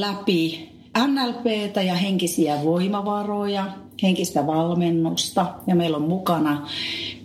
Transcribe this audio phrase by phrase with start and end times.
[0.00, 0.68] läpi
[1.06, 3.66] NLPtä ja henkisiä voimavaroja,
[4.02, 6.68] henkistä valmennusta ja meillä on mukana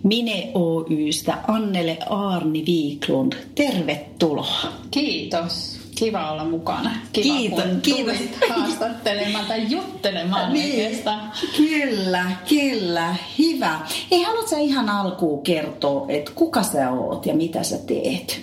[0.02, 3.32] Mine Oystä Annele Aarni Viiklund.
[3.54, 4.62] Tervetuloa.
[4.90, 5.78] Kiitos.
[5.94, 6.90] Kiva olla mukana.
[7.12, 8.16] Kiva, Kiitos, kun kiitos.
[8.56, 11.32] haastattelemaan tai juttelemaan Niin, oikeastaan.
[11.56, 13.14] kyllä, kyllä.
[13.38, 13.80] Hyvä.
[14.10, 18.40] Ei haluatko ihan alkuun kertoa, että kuka sä oot ja mitä sä teet?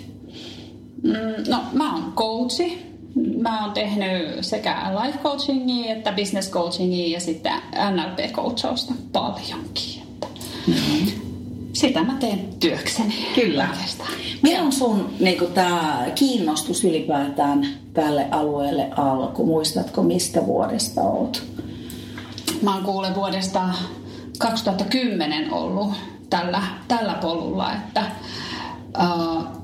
[1.02, 1.12] Mm,
[1.48, 2.89] No, mä oon coachi.
[3.42, 10.02] Mä oon tehnyt sekä life coachingia että business coachingia ja sitten NLP-coachausta paljonkin.
[10.02, 10.26] Että
[11.72, 13.14] Sitä mä teen työkseni.
[13.34, 13.68] Kyllä.
[13.70, 14.10] Oikeastaan.
[14.42, 19.46] Milloin on sun niin tämä kiinnostus ylipäätään tälle alueelle alku?
[19.46, 21.42] Muistatko, mistä vuodesta oot?
[22.62, 23.68] Mä oon kuule vuodesta
[24.38, 25.92] 2010 ollut
[26.30, 28.04] tällä, tällä polulla, että
[29.02, 29.59] uh,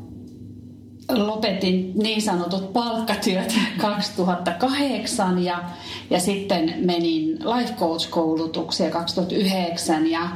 [1.09, 5.65] lopetin niin sanotut palkkatyöt 2008 ja,
[6.11, 10.29] ja sitten menin life coach koulutukseen 2009 ja,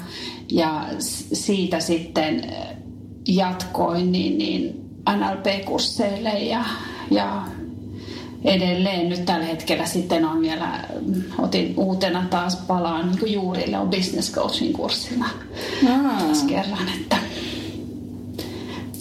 [0.53, 0.85] ja
[1.33, 2.77] siitä sitten eh,
[3.29, 6.65] jatkoin niin, niin NLP-kursseille ja,
[7.11, 7.47] ja
[8.45, 9.09] edelleen.
[9.09, 14.33] Nyt tällä hetkellä sitten on vielä, mm, otin uutena taas palaan niin juurille, on business
[14.33, 15.27] coaching kurssilla
[16.19, 17.17] taas kerran, että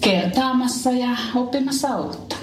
[0.02, 2.36] kertaamassa ja oppimassa uutta.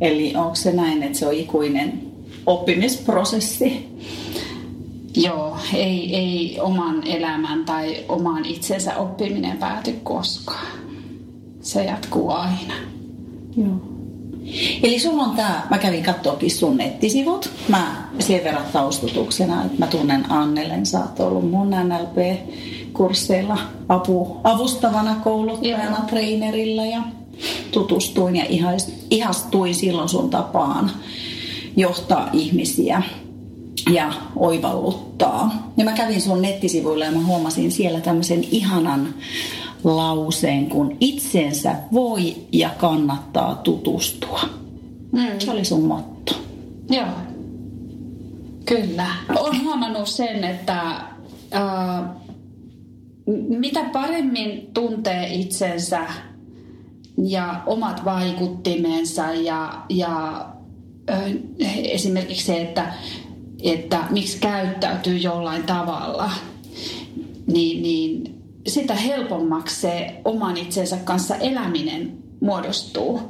[0.00, 2.02] Eli onko se näin, että se on ikuinen
[2.46, 3.88] oppimisprosessi?
[5.16, 10.66] Joo, ei, ei oman elämän tai oman itsensä oppiminen pääty koskaan.
[11.60, 12.74] Se jatkuu aina.
[13.56, 13.92] Joo.
[14.82, 17.50] Eli sulla on tää, mä kävin katsoakin sun nettisivut.
[17.68, 21.70] Mä sen verran taustutuksena, että mä tunnen Annelen, sä oot ollut mun
[22.92, 26.06] NLP-kursseilla apu, avustavana kouluttajana, Joo.
[26.06, 27.02] trainerilla ja
[27.70, 28.44] tutustuin ja
[29.10, 30.90] ihastuin silloin sun tapaan
[31.76, 33.02] johtaa ihmisiä
[33.92, 35.72] ja oivalluttaa.
[35.76, 39.14] Ja mä kävin sun nettisivuilla ja mä huomasin siellä tämmöisen ihanan
[39.84, 44.40] lauseen, kun itsensä voi ja kannattaa tutustua.
[45.12, 45.26] Mm.
[45.38, 46.34] Se oli sun motto.
[46.90, 47.06] Joo,
[48.64, 49.06] kyllä.
[49.40, 50.80] Olen huomannut sen, että
[51.54, 52.21] äh,
[53.26, 56.06] mitä paremmin tuntee itsensä
[57.18, 60.46] ja omat vaikuttimensa ja, ja
[61.76, 62.94] esimerkiksi se, että,
[63.62, 66.30] että miksi käyttäytyy jollain tavalla,
[67.46, 73.20] niin, niin sitä helpommaksi se oman itsensä kanssa eläminen muodostuu.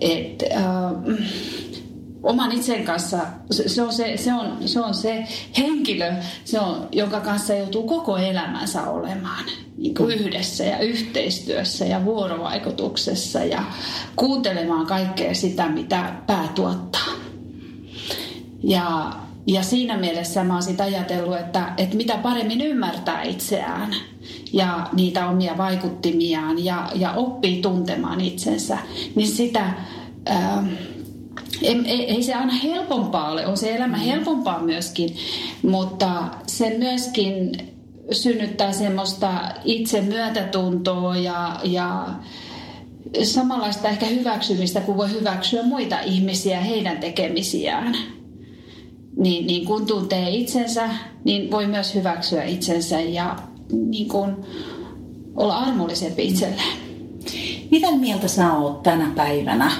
[0.00, 0.62] Et, äh,
[2.24, 3.18] oman itsen kanssa,
[3.50, 5.24] se, se, on se, se, on, se on se
[5.58, 6.12] henkilö,
[6.44, 9.44] se on, jonka kanssa joutuu koko elämänsä olemaan
[9.78, 13.62] niin kuin yhdessä ja yhteistyössä ja vuorovaikutuksessa ja
[14.16, 17.08] kuuntelemaan kaikkea sitä, mitä pää tuottaa.
[18.62, 19.12] Ja,
[19.46, 23.94] ja siinä mielessä mä oon sit ajatellut, että, että mitä paremmin ymmärtää itseään
[24.52, 28.78] ja niitä omia vaikuttimiaan ja, ja oppii tuntemaan itsensä,
[29.14, 29.70] niin sitä...
[30.30, 30.66] Ähm,
[31.62, 35.16] ei, ei, ei se aina helpompaa ole, on se elämä helpompaa myöskin,
[35.62, 37.52] mutta se myöskin
[38.10, 42.08] synnyttää semmoista itsemyötätuntoa ja, ja
[43.22, 47.96] samanlaista ehkä hyväksymistä, kun voi hyväksyä muita ihmisiä heidän tekemisiään.
[49.16, 50.90] Niin, niin kun tuntee itsensä,
[51.24, 53.36] niin voi myös hyväksyä itsensä ja
[53.72, 54.46] niin kun
[55.36, 56.78] olla armollisempi itselleen.
[57.70, 59.70] Mitä mieltä sä oot tänä päivänä?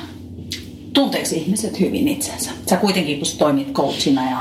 [0.95, 2.51] Tunteeko ihmiset hyvin itsensä?
[2.71, 4.39] Sä kuitenkin, kun sä toimit coachina ja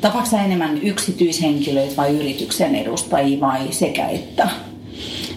[0.00, 4.48] tapaatko sä enemmän yksityishenkilöitä vai yrityksen edustajia vai sekä että?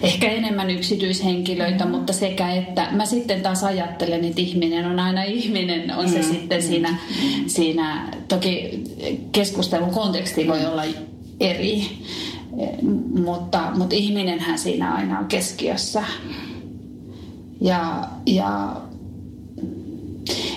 [0.02, 1.90] Ehkä enemmän yksityishenkilöitä, mm.
[1.90, 6.24] mutta sekä että mä sitten taas ajattelen, että ihminen on aina ihminen, on se mm.
[6.24, 7.44] sitten siinä, mm.
[7.46, 8.84] siinä, toki
[9.32, 10.82] keskustelun konteksti voi olla
[11.40, 11.86] eri,
[13.24, 16.04] mutta, mutta ihminenhän siinä aina on keskiössä.
[17.60, 18.76] Ja, ja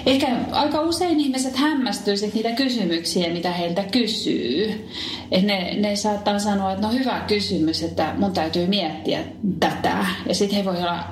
[0.05, 4.87] Ehkä aika usein ihmiset hämmästyy sit niitä kysymyksiä, mitä heiltä kysyy.
[5.31, 9.23] Et ne, ne saattaa sanoa, että no hyvä kysymys, että mun täytyy miettiä
[9.59, 10.05] tätä.
[10.27, 11.03] Ja sitten he voi olla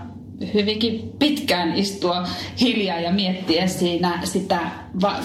[0.53, 2.27] hyvinkin pitkään istua
[2.61, 4.59] hiljaa ja miettiä siinä sitä,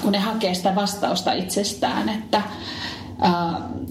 [0.02, 2.08] kun ne hakee sitä vastausta itsestään.
[2.08, 2.42] Että,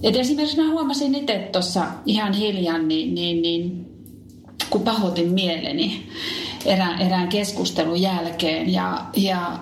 [0.03, 3.86] et esimerkiksi mä huomasin itse tuossa ihan hiljan, niin, niin, niin
[4.69, 6.07] kun pahoitin mieleni
[6.65, 9.59] erään, erään keskustelun jälkeen ja, ja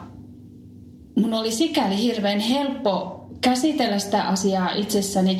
[1.15, 5.39] mun oli sikäli hirveän helppo käsitellä sitä asiaa itsessäni,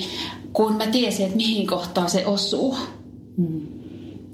[0.53, 2.77] kun mä tiesin, että mihin kohtaan se osuu.
[3.37, 3.61] Mm.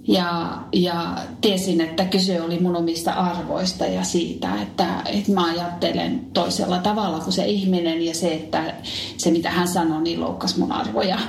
[0.07, 6.19] Ja, ja tiesin, että kyse oli mun omista arvoista ja siitä, että, että mä ajattelen
[6.33, 8.73] toisella tavalla kuin se ihminen ja se, että
[9.17, 11.19] se mitä hän sanoi, niin loukkasi mun arvoja.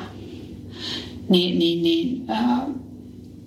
[1.28, 2.60] Niin, niin, niin äh,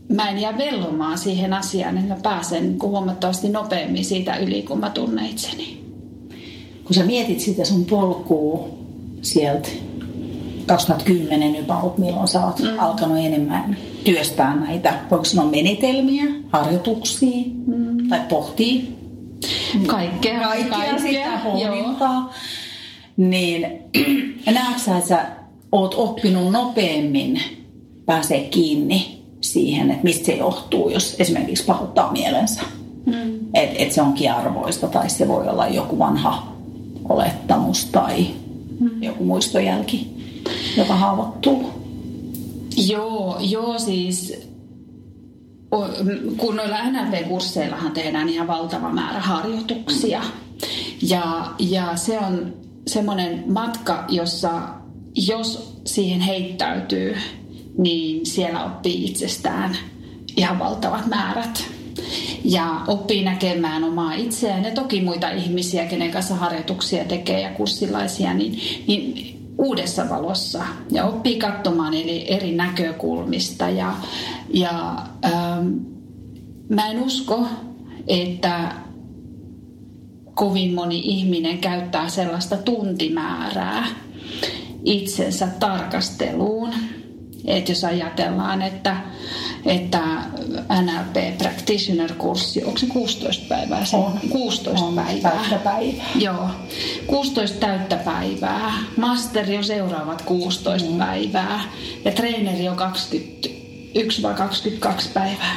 [0.09, 4.79] mä en jää vellomaan siihen asiaan, että mä pääsen niin huomattavasti nopeammin siitä yli, kun
[4.79, 5.83] mä tunnen itseni.
[6.83, 8.69] Kun sä mietit sitä sun polkua
[9.21, 9.69] sieltä
[10.65, 12.79] 2010 about, milloin sä oot mm.
[12.79, 18.09] alkanut enemmän työstää näitä, voiko sanoa menetelmiä, harjoituksia mm.
[18.09, 18.95] tai pohtii?
[19.87, 20.39] Kaikkea.
[20.39, 22.33] Kaikkea, kaikkea sitä pohdintaa.
[23.17, 23.67] Niin
[24.53, 25.25] näetkö sä, että sä
[25.71, 27.41] oot oppinut nopeammin
[28.05, 32.61] pääsee kiinni siihen, että mistä se johtuu, jos esimerkiksi pahoittaa mielensä.
[33.05, 33.39] Mm.
[33.53, 36.53] Että et se onkin arvoista tai se voi olla joku vanha
[37.09, 38.27] olettamus tai
[38.79, 39.03] mm.
[39.03, 40.07] joku muistojälki,
[40.77, 41.71] joka haavoittuu.
[42.87, 44.33] Joo, joo siis
[46.37, 50.21] kun noilla NLP-kursseillahan tehdään ihan valtava määrä harjoituksia.
[51.01, 52.53] Ja, ja se on
[52.87, 54.51] semmoinen matka, jossa
[55.15, 57.15] jos siihen heittäytyy,
[57.77, 59.77] niin siellä oppii itsestään
[60.37, 61.63] ihan valtavat määrät.
[62.45, 68.33] Ja oppii näkemään omaa itseään ja toki muita ihmisiä, kenen kanssa harjoituksia tekee ja kurssilaisia,
[68.33, 73.69] niin, niin uudessa valossa ja oppii katsomaan eri, eri näkökulmista.
[73.69, 73.95] Ja,
[74.53, 75.67] ja ähm,
[76.69, 77.45] mä en usko,
[78.07, 78.71] että
[80.33, 83.85] kovin moni ihminen käyttää sellaista tuntimäärää
[84.85, 86.69] itsensä tarkasteluun
[87.45, 88.97] että jos ajatellaan, että,
[89.65, 89.99] että
[90.81, 93.85] NLP Practitioner-kurssi, onko se 16 päivää?
[93.85, 94.19] Se on.
[94.29, 95.31] 16 on, päivää.
[95.31, 96.05] Täyttä päivää.
[96.15, 96.49] Joo,
[97.07, 98.73] 16 täyttä päivää.
[98.97, 100.97] Masteri on seuraavat 16 mm.
[100.97, 101.63] päivää.
[102.05, 105.55] Ja treeneri on 21 vai 22 päivää.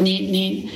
[0.00, 0.72] Niin, niin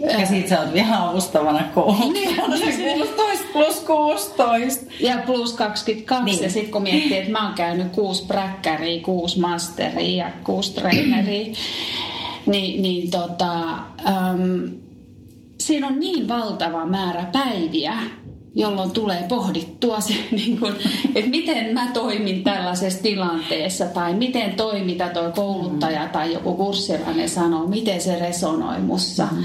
[0.00, 2.56] ja sit sä oot vielä avustavana kouluttajana.
[2.56, 4.86] Niin, 16 plus 16.
[5.00, 6.24] Ja plus 22.
[6.24, 6.42] Niin.
[6.42, 11.54] Ja sitten kun miettii, että mä oon käynyt kuusi bräkkäriä, kuusi masteria ja kuusi traineria,
[12.46, 13.62] niin, niin tota,
[14.06, 14.70] äm,
[15.60, 17.92] siinä on niin valtava määrä päiviä,
[18.54, 20.74] jolloin tulee pohdittua se, niin kun,
[21.14, 27.28] että miten mä toimin tällaisessa tilanteessa tai miten toi, mitä toi kouluttaja tai joku kurssilainen
[27.28, 29.28] sanoo, miten se resonoi mussa.
[29.32, 29.44] Mm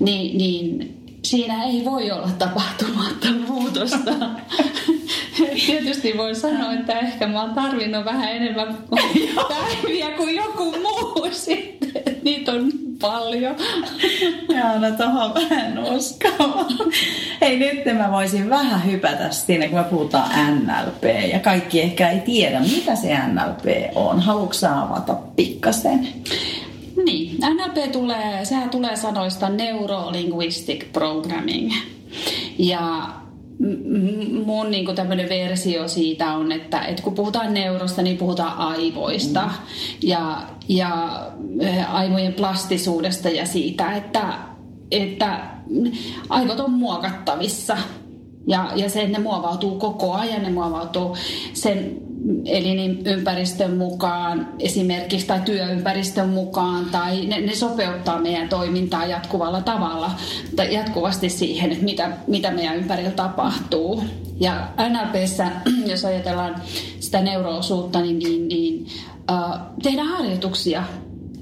[0.00, 4.10] niin, niin siinä ei voi olla tapahtumatta muutosta.
[5.66, 8.78] Tietysti voi sanoa, että ehkä mä oon tarvinnut vähän enemmän
[9.48, 12.02] päiviä kuin joku muu sitten.
[12.22, 13.56] Niitä on paljon.
[14.48, 16.66] Joo, no tohon vähän uskoa.
[17.40, 21.32] Hei, nyt mä voisin vähän hypätä siinä, kun me puhutaan NLP.
[21.32, 24.20] Ja kaikki ehkä ei tiedä, mitä se NLP on.
[24.20, 26.08] Haluatko avata pikkasen?
[27.04, 31.72] Niin, NLP tulee, sehän tulee sanoista Neuro-Linguistic Programming.
[32.58, 33.08] Ja
[34.44, 39.52] mun niin tämmöinen versio siitä on, että, että kun puhutaan neurosta, niin puhutaan aivoista mm.
[40.02, 41.22] ja, ja
[41.60, 44.34] eh, aivojen plastisuudesta ja siitä, että,
[44.90, 45.40] että
[46.28, 47.76] aivot on muokattavissa
[48.46, 51.16] ja, ja se, että ne muovautuu koko ajan, ne muovautuu
[51.52, 52.09] sen
[52.44, 60.10] elinympäristön mukaan esimerkiksi tai työympäristön mukaan tai ne, ne sopeuttaa meidän toimintaa jatkuvalla tavalla
[60.56, 64.04] tai jatkuvasti siihen, että mitä, mitä meidän ympärillä tapahtuu.
[64.40, 65.50] Ja NLPssä,
[65.90, 66.62] jos ajatellaan
[67.00, 68.86] sitä neuroosuutta, niin, niin, niin
[69.32, 70.82] uh, tehdään harjoituksia,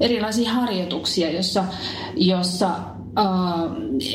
[0.00, 1.64] erilaisia harjoituksia, jossa,
[2.16, 2.70] jossa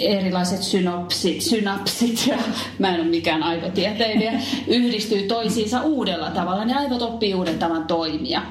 [0.01, 2.37] erilaiset synopsit, synapsit, ja
[2.79, 6.65] mä en ole mikään aivotieteilijä, yhdistyy toisiinsa uudella tavalla.
[6.65, 8.41] Ne aivot oppii uuden tavan toimia.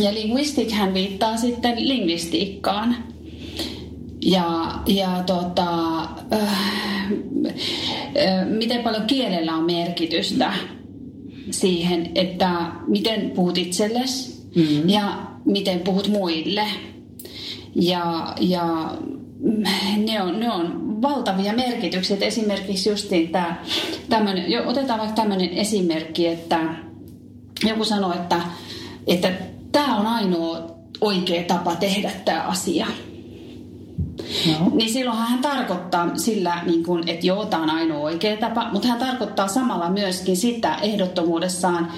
[0.00, 2.96] Ja linguistic hän viittaa sitten lingvistiikkaan.
[4.24, 6.00] Ja, ja tota,
[6.32, 10.52] äh, äh, miten paljon kielellä on merkitystä
[11.50, 14.88] siihen, että miten puhut itsellesi mm-hmm.
[14.88, 16.64] ja miten puhut muille.
[17.74, 18.94] Ja, ja
[19.96, 22.16] ne on, ne on valtavia merkityksiä.
[22.20, 23.56] Esimerkiksi justiin tämä,
[24.08, 26.60] tämmönen, otetaan vaikka tämmöinen esimerkki, että
[27.64, 28.40] joku sanoo, että,
[29.06, 29.30] että
[29.72, 32.86] tämä on ainoa oikea tapa tehdä tämä asia.
[34.46, 34.70] No.
[34.72, 38.88] Niin silloinhan hän tarkoittaa sillä, niin kuin, että joo, tämä on ainoa oikea tapa, mutta
[38.88, 41.92] hän tarkoittaa samalla myöskin sitä ehdottomuudessaan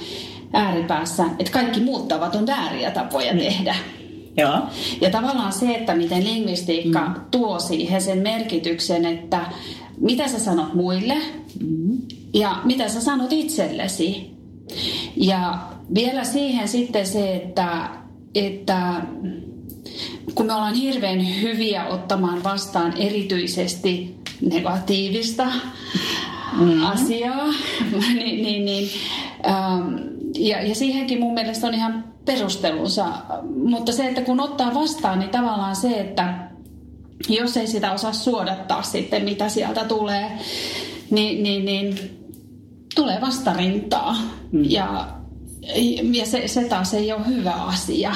[0.53, 3.39] ääripäässä, että kaikki muut tavat on vääriä tapoja mm.
[3.39, 3.75] tehdä.
[4.37, 4.59] Joo.
[5.01, 7.15] Ja tavallaan se, että miten lingvistiikka mm.
[7.31, 9.41] tuo siihen sen merkityksen, että
[10.01, 11.15] mitä sä sanot muille
[11.61, 11.99] mm.
[12.35, 14.35] ja mitä sä sanot itsellesi.
[15.17, 15.59] Ja
[15.95, 17.89] vielä siihen sitten se, että,
[18.35, 19.03] että
[20.35, 26.87] kun me ollaan hirveän hyviä ottamaan vastaan erityisesti negatiivista mm-hmm.
[26.87, 27.47] asiaa,
[28.15, 28.89] niin, niin, niin
[29.47, 29.97] ähm,
[30.39, 33.07] ja, ja siihenkin mun mielestä on ihan perustelunsa.
[33.65, 36.35] Mutta se, että kun ottaa vastaan, niin tavallaan se, että
[37.29, 40.39] jos ei sitä osaa suodattaa sitten, mitä sieltä tulee,
[41.11, 41.99] niin, niin, niin
[42.95, 44.17] tulee vastarintaa.
[44.53, 44.65] Mm.
[44.71, 45.09] Ja,
[46.13, 48.15] ja se, se taas ei ole hyvä asia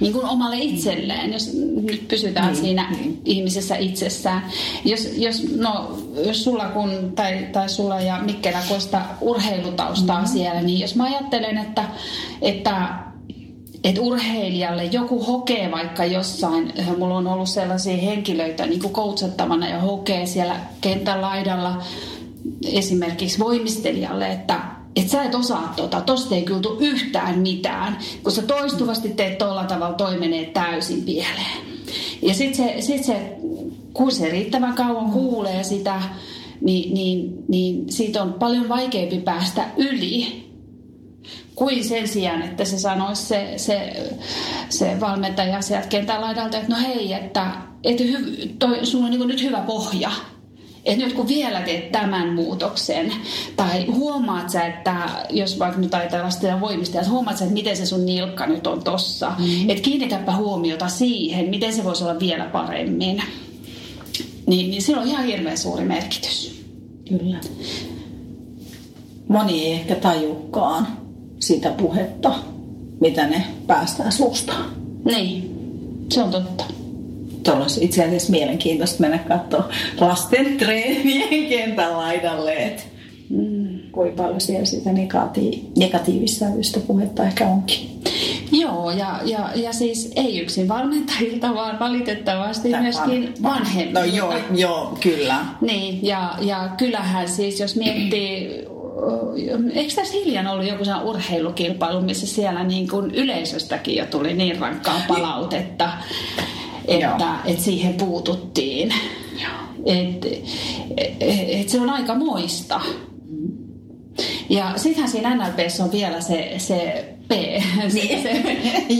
[0.00, 3.20] niin kuin omalle itselleen, jos nyt pysytään niin, siinä niin.
[3.24, 4.42] ihmisessä itsessään.
[4.84, 10.32] Jos, jos, no, jos sulla kun, tai, tai sulla ja Mikkelä koista urheilutaustaa mm-hmm.
[10.32, 11.84] siellä, niin jos mä ajattelen, että,
[12.42, 12.88] että
[13.86, 20.26] että urheilijalle joku hokee vaikka jossain, mulla on ollut sellaisia henkilöitä niin koutsattavana ja hokee
[20.26, 21.82] siellä kentän laidalla
[22.72, 24.60] esimerkiksi voimistelijalle, että
[24.96, 29.64] että sä et osaa tota, tosta ei kyllä yhtään mitään, kun sä toistuvasti teet tuolla
[29.64, 31.60] tavalla, toi menee täysin pieleen.
[32.22, 33.36] Ja sitten se, sit se,
[33.92, 36.02] kun se riittävän kauan kuulee sitä,
[36.60, 40.45] niin, niin, niin siitä on paljon vaikeampi päästä yli
[41.56, 43.92] kuin sen sijaan, että se sanoisi se, se,
[44.68, 47.50] se valmentaja sieltä kentän laidalta, että no hei, että,
[47.84, 50.10] että hy, toi, sulla on niin nyt hyvä pohja,
[50.84, 53.12] että nyt kun vielä teet tämän muutoksen,
[53.56, 54.96] tai huomaat sä, että
[55.30, 58.66] jos vaikka nyt ajatellaan sitä voimista, että huomaat sä, että miten se sun nilkka nyt
[58.66, 59.70] on tossa, mm-hmm.
[59.70, 63.22] että kiinnitäpä huomiota siihen, miten se voisi olla vielä paremmin.
[64.46, 66.64] Niin, niin sillä on ihan hirveän suuri merkitys.
[67.08, 67.38] Kyllä.
[69.28, 71.05] Moni ei ehkä tajukaan
[71.38, 72.34] sitä puhetta,
[73.00, 74.52] mitä ne päästään suusta.
[75.04, 75.50] Niin,
[76.10, 76.76] se on totta
[77.54, 79.68] olisi itse asiassa mielenkiintoista mennä katsoa
[80.00, 82.82] lasten treenien kentän laidalle, että
[83.30, 88.00] mm, kuinka paljon siellä sitä negati- negatiivissävyistä puhetta ehkä onkin.
[88.52, 94.00] Joo, ja, ja, ja siis ei yksin valmentajilta, vaan valitettavasti Tämä myöskin vanhemmilta.
[94.00, 95.46] No joo, joo, kyllä.
[95.60, 98.66] Niin, ja, ja kyllähän siis, jos miettii
[99.74, 105.00] eikö tässä hiljan ollut joku urheilukilpailu, missä siellä niin kuin yleisöstäkin jo tuli niin rankkaa
[105.08, 105.90] palautetta,
[106.88, 108.94] että, että siihen puututtiin.
[109.86, 110.28] Että
[110.96, 111.14] et,
[111.60, 112.80] et se on aika moista.
[114.48, 117.32] Ja sittenhän siinä NLPssä on vielä se, se P,
[117.88, 118.22] se, niin.
[118.22, 118.42] se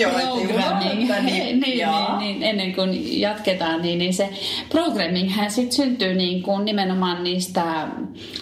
[0.22, 4.30] programming, niin, niin, niin, niin, ennen kuin jatketaan, niin, niin se
[4.68, 7.88] programming hän sit syntyy niin kuin nimenomaan niistä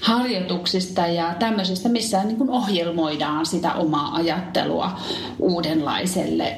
[0.01, 5.01] harjoituksista ja tämmöisistä, missä niin kuin ohjelmoidaan sitä omaa ajattelua
[5.39, 6.57] uudenlaiselle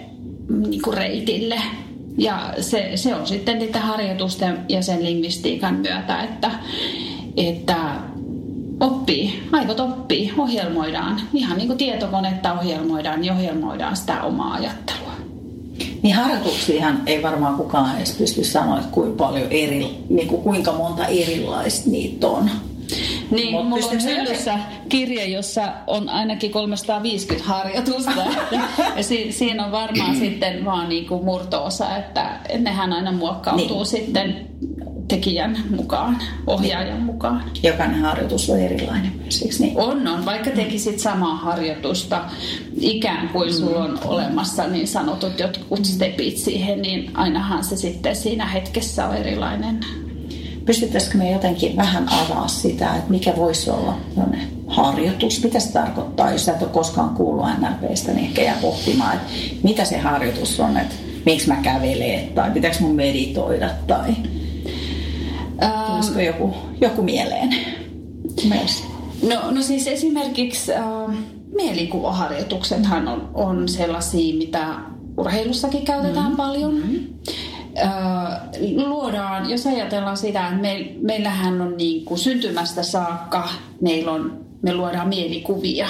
[0.68, 1.61] niin kuin reitille.
[2.18, 6.50] Ja se, se on sitten niiden harjoitusten ja sen lingvistiikan myötä, että,
[7.37, 7.76] että
[8.80, 11.21] oppii, aivot oppii, ohjelmoidaan.
[11.35, 15.12] Ihan niin kuin tietokonetta ohjelmoidaan, niin ohjelmoidaan sitä omaa ajattelua.
[16.02, 20.73] Niin harjoituksiahan ei varmaan kukaan edes pysty sanoa, että kuinka paljon eri, niin kuin kuinka
[20.73, 22.50] monta erilaista niitä on.
[23.30, 28.11] Niin, Mut mulla on hyllyssä kirje, jossa on ainakin 350 harjoitusta.
[28.97, 33.87] ja si- siinä on varmaan sitten vaan niinku murto-osa, että nehän aina muokkautuu niin.
[33.87, 34.47] sitten
[35.08, 37.44] tekijän mukaan, ohjaajan mukaan.
[37.62, 39.78] Jokainen harjoitus on erilainen myös, niin?
[39.78, 40.25] On, on.
[40.25, 42.25] Vaikka tekisit samaa harjoitusta,
[42.80, 43.54] ikään kuin mm.
[43.54, 49.16] sulla on olemassa niin sanotut jotkut stepit siihen, niin ainahan se sitten siinä hetkessä on
[49.16, 49.80] erilainen
[50.66, 53.98] pystyttäisikö me jotenkin vähän avaa sitä, että mikä voisi olla
[54.66, 59.16] harjoitus, mitä se tarkoittaa, jos sä et ole koskaan kuullut NLPstä, niin ehkä jää pohtimaan,
[59.16, 59.32] että
[59.62, 60.94] mitä se harjoitus on, että
[61.26, 64.16] miksi mä kävelen, tai pitääkö mun meditoida, tai
[65.86, 67.54] tulisiko joku, joku mieleen
[68.48, 68.84] myös?
[69.28, 71.16] No, no siis esimerkiksi äh,
[71.54, 74.66] mielikuvaharjoituksethan on, on sellaisia, mitä
[75.16, 76.36] urheilussakin käytetään mm.
[76.36, 76.75] paljon.
[76.75, 77.06] Mm
[78.76, 83.48] luodaan, jos ajatellaan sitä, että me, meillähän on niin kuin syntymästä saakka,
[83.80, 85.88] meillä on, me luodaan mielikuvia.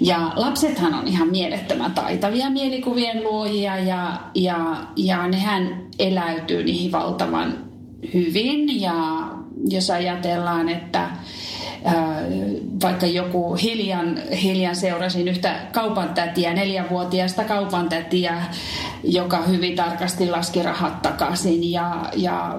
[0.00, 7.54] Ja lapsethan on ihan mielettömän taitavia mielikuvien luojia ja, ja, ja nehän eläytyy niihin valtavan
[8.14, 8.80] hyvin.
[8.80, 8.94] Ja
[9.68, 11.10] jos ajatellaan, että
[12.82, 18.42] vaikka joku hiljan, hiljan seurasin yhtä kaupantätiä, neljänvuotiaasta kaupantätiä,
[19.04, 22.58] joka hyvin tarkasti laski rahat takaisin ja, ja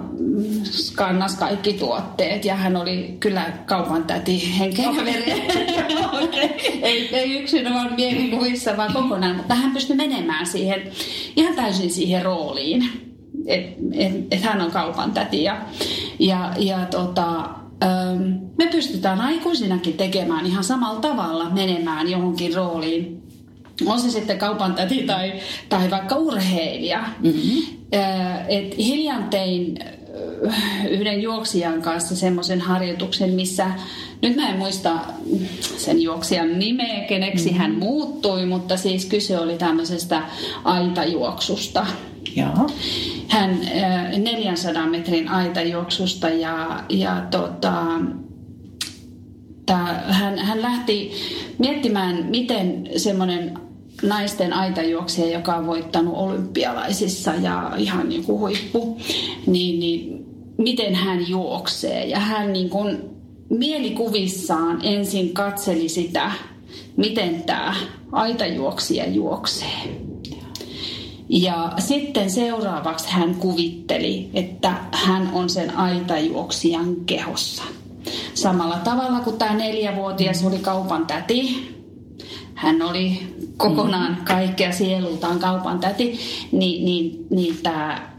[0.64, 2.46] skannas kaikki tuotteet.
[2.46, 5.08] Ja hän oli kyllä kaupantäti henkeä okay.
[6.82, 9.36] ei, ei yksin vaan mielikuvissa, vaan kokonaan.
[9.36, 10.82] Mutta hän pystyi menemään siihen,
[11.36, 13.05] ihan täysin siihen rooliin.
[13.46, 15.44] Että et, et hän on kaupantäti.
[15.44, 15.62] Ja,
[16.20, 17.50] ja, ja tota,
[18.58, 23.26] me pystytään aikuisinakin tekemään ihan samalla tavalla menemään johonkin rooliin
[23.86, 25.34] on se sitten kaupan täti tai,
[25.70, 27.04] tai vaikka urheilija.
[27.24, 27.62] Mm-hmm.
[28.48, 29.80] Et hiljan tein
[30.90, 33.68] yhden juoksijan kanssa semmoisen harjoituksen, missä
[34.22, 35.00] nyt mä en muista
[35.78, 37.62] sen juoksijan nimeä, keneksi mm-hmm.
[37.62, 40.22] hän muuttui, mutta siis kyse oli tämmöisestä
[40.64, 41.86] aitajuoksusta.
[42.36, 42.70] Joo.
[43.28, 43.60] Hän
[44.18, 47.84] 400 metrin aitajuoksusta ja, ja tota,
[49.66, 51.12] tää, hän, hän lähti
[51.58, 53.60] miettimään, miten semmoinen
[54.04, 58.98] naisten aitajuoksija, joka on voittanut olympialaisissa ja ihan niin kuin huippu,
[59.48, 60.26] niin, niin
[60.58, 62.06] miten hän juoksee.
[62.06, 62.98] Ja hän niin kuin
[63.50, 66.32] mielikuvissaan ensin katseli sitä,
[66.98, 67.76] miten tämä
[68.12, 70.06] aitajuoksija juoksee.
[71.36, 77.64] Ja sitten seuraavaksi hän kuvitteli, että hän on sen aitajuoksijan kehossa.
[78.34, 81.70] Samalla tavalla kuin tämä neljävuotias oli kaupan täti,
[82.54, 83.20] hän oli
[83.58, 84.26] kokonaan mm.
[84.26, 86.20] kaikkea sielultaan kaupan täti,
[86.52, 88.10] niin, niin, niin tämä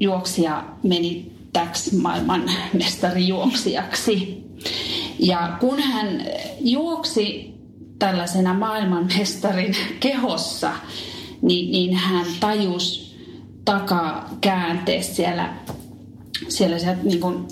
[0.00, 4.44] juoksija meni täksi maailman mestarijuoksijaksi.
[5.18, 6.26] Ja kun hän
[6.60, 7.54] juoksi
[7.98, 10.72] tällaisena maailmanmestarin kehossa,
[11.46, 13.16] niin, niin hän tajus
[13.64, 15.54] takakäänteessä siellä,
[16.48, 17.46] siellä, siellä niin kuin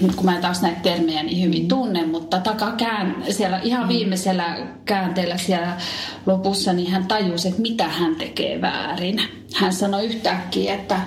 [0.00, 3.88] nyt kun mä en taas näitä termejä niin hyvin tunne, mutta takakään, siellä ihan mm.
[3.88, 5.76] viimeisellä käänteellä siellä
[6.26, 9.22] lopussa, niin hän tajusi, että mitä hän tekee väärin.
[9.54, 11.00] Hän sanoi yhtäkkiä, että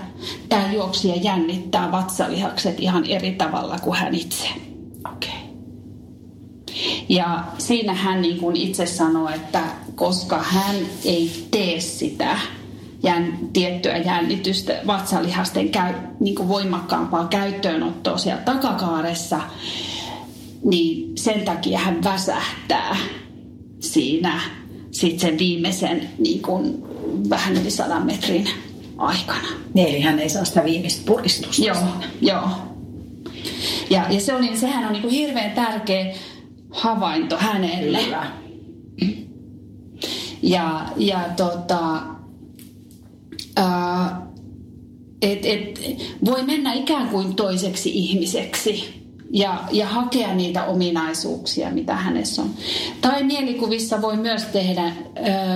[0.50, 4.48] tämä juoksija jännittää vatsalihakset ihan eri tavalla kuin hän itse.
[5.12, 5.30] Okei.
[5.30, 5.51] Okay.
[7.10, 9.62] Ja siinä hän niin kuin itse sanoi, että
[9.96, 10.76] koska hän
[11.06, 12.38] ei tee sitä,
[13.04, 19.40] jän, tiettyä jännitystä, vatsalihasten käy, niin kuin voimakkaampaa käyttöönottoa siellä takakaaressa,
[20.64, 22.98] niin sen takia hän väsähtää
[23.80, 24.42] siinä
[24.92, 26.84] sitten sen viimeisen niin kuin,
[27.30, 28.50] vähän yli sadan metrin
[28.98, 29.48] aikana.
[29.74, 31.66] Niin, eli hän ei saa sitä viimeistä puristusta.
[31.66, 31.78] Joo,
[32.22, 32.50] joo.
[33.90, 36.16] Ja, ja se oli, sehän on niin kuin hirveän tärkeä
[36.72, 37.98] havainto hänelle.
[37.98, 38.32] Kyllä.
[40.42, 42.02] Ja, ja tota,
[45.22, 45.82] että et,
[46.26, 49.02] voi mennä ikään kuin toiseksi ihmiseksi
[49.34, 52.50] ja, ja hakea niitä ominaisuuksia, mitä hänessä on.
[53.02, 54.94] Tai mielikuvissa voi myös tehdä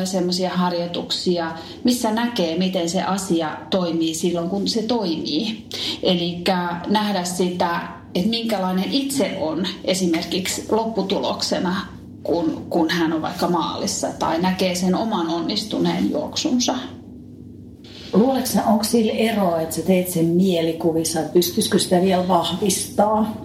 [0.03, 1.51] semmoisia harjoituksia,
[1.83, 5.65] missä näkee, miten se asia toimii silloin, kun se toimii.
[6.03, 6.43] Eli
[6.87, 11.75] nähdä sitä, että minkälainen itse on esimerkiksi lopputuloksena,
[12.23, 16.75] kun, kun hän on vaikka maalissa tai näkee sen oman onnistuneen juoksunsa.
[18.13, 23.35] Luuletko onko sillä eroa, että sä teet sen mielikuvissa, että pystyisikö sitä vielä vahvistaa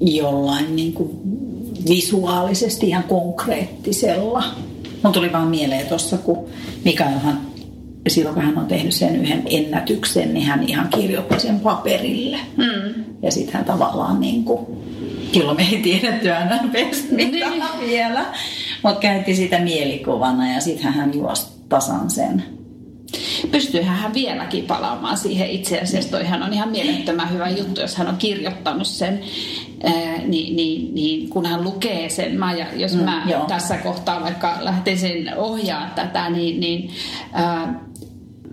[0.00, 1.10] jollain niin kuin
[1.88, 4.44] visuaalisesti ihan konkreettisella?
[5.02, 6.46] Mun tuli vaan mieleen tuossa, kun
[6.84, 7.40] Mikaelhan
[8.10, 12.38] silloin kun hän on tehnyt sen yhden ennätyksen, niin hän ihan kirjoitti sen paperille.
[12.56, 13.04] Mm.
[13.22, 14.66] Ja sitten hän tavallaan niin kuin,
[15.32, 16.58] kyllä me ei tiedetty aina
[17.10, 17.62] mitä niin.
[17.86, 18.24] vielä,
[18.82, 22.55] mutta käytti sitä mielikuvana ja sitten hän juosi tasan sen
[23.50, 26.10] pystyyhän hän vieläkin palaamaan siihen itse asiassa.
[26.10, 29.20] Toihan on ihan mielettömän hyvä juttu, jos hän on kirjoittanut sen,
[29.84, 32.38] ää, niin, niin, niin kun hän lukee sen.
[32.38, 33.44] Mä, ja jos mm, mä joo.
[33.44, 36.90] tässä kohtaa vaikka lähtisin ohjaa tätä, niin, niin
[37.32, 37.80] ää,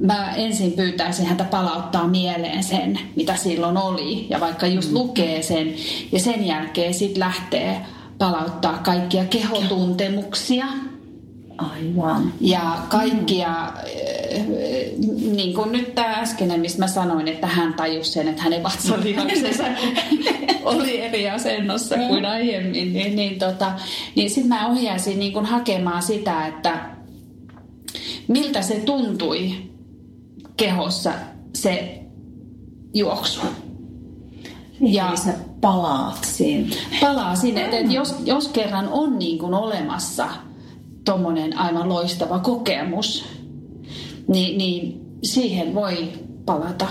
[0.02, 4.28] mä ensin pyytäisin häntä palauttaa mieleen sen, mitä silloin oli.
[4.30, 4.94] Ja vaikka just mm.
[4.94, 5.74] lukee sen
[6.12, 7.82] ja sen jälkeen sitten lähtee
[8.18, 10.66] palauttaa kaikkia kehotuntemuksia.
[11.58, 12.34] Aivan.
[12.42, 13.74] Ja kaikkia,
[14.38, 15.36] mm.
[15.36, 19.64] niin kuin nyt tämä äskeinen, mistä mä sanoin, että hän tajusi sen, että hänen vatsalihaksensa
[20.64, 22.08] oli eri asennossa mm.
[22.08, 23.72] kuin aiemmin, niin, niin, tota,
[24.16, 26.90] niin sitten mä ohjaisin niin kuin hakemaan sitä, että
[28.28, 29.54] miltä se tuntui
[30.58, 31.12] kehossa
[31.54, 32.00] se
[32.94, 33.42] juoksu.
[34.80, 36.76] Niin, ja sä palaat sinne.
[37.02, 40.30] Palaa sinne, että jos, jos kerran on niin kuin olemassa–
[41.06, 43.26] tuommoinen aivan loistava kokemus,
[44.28, 46.14] niin, niin siihen voi
[46.46, 46.88] palata.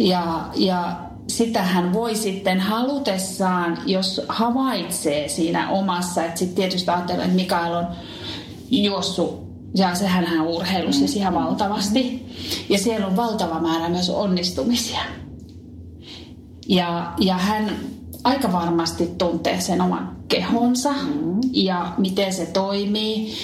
[0.00, 0.96] Ja, ja
[1.28, 7.86] sitähän voi sitten halutessaan, jos havaitsee siinä omassa, että sitten tietysti ajattelee, että Mikael on
[8.70, 12.26] juossut ja sehän hän urheilussa siis ihan valtavasti.
[12.68, 15.00] Ja siellä on valtava määrä myös onnistumisia.
[16.68, 17.70] Ja, ja hän
[18.24, 21.40] aika varmasti tuntee sen oman kehonsa mm.
[21.52, 23.34] ja miten se toimii,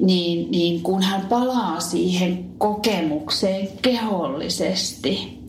[0.00, 5.42] niin, niin kun hän palaa siihen kokemukseen kehollisesti,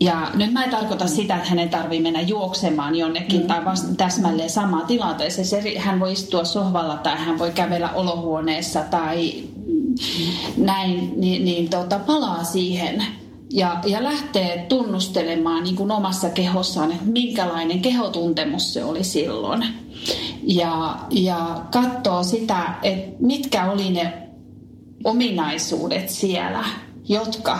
[0.00, 3.46] ja nyt mä en tarkoita sitä, että hänen tarvii mennä juoksemaan jonnekin mm.
[3.46, 5.46] tai vasta täsmälleen samaan tilanteeseen.
[5.46, 9.44] Se, hän voi istua sohvalla tai hän voi kävellä olohuoneessa tai
[10.56, 13.04] näin, niin, niin tota, palaa siihen
[13.50, 19.64] ja, ja lähtee tunnustelemaan niin kuin omassa kehossaan, että minkälainen kehotuntemus se oli silloin.
[20.42, 24.12] Ja, ja katsoo sitä, että mitkä oli ne
[25.04, 26.64] ominaisuudet siellä,
[27.08, 27.58] jotka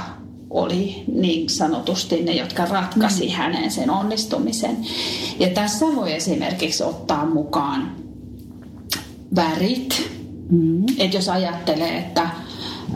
[0.51, 3.33] oli niin sanotusti ne, jotka ratkaisi mm.
[3.33, 4.77] hänen sen onnistumisen.
[5.39, 7.97] Ja tässä voi esimerkiksi ottaa mukaan
[9.37, 10.11] värit.
[10.51, 10.85] Mm.
[10.99, 12.29] Että jos ajattelee, että,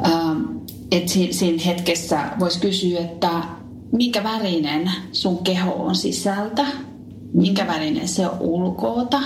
[0.07, 0.58] ähm,
[0.91, 3.31] että siinä hetkessä voisi kysyä, että
[3.93, 6.67] minkä värinen sun keho on sisältä,
[7.35, 9.21] minkä värinen se on ulkoota?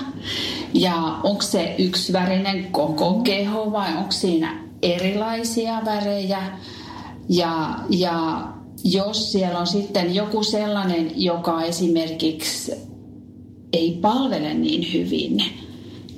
[0.74, 6.58] Ja onko se yksivärinen koko keho vai onko siinä erilaisia värejä?
[7.28, 8.48] Ja, ja
[8.84, 12.72] jos siellä on sitten joku sellainen, joka esimerkiksi
[13.72, 15.44] ei palvele niin hyvin,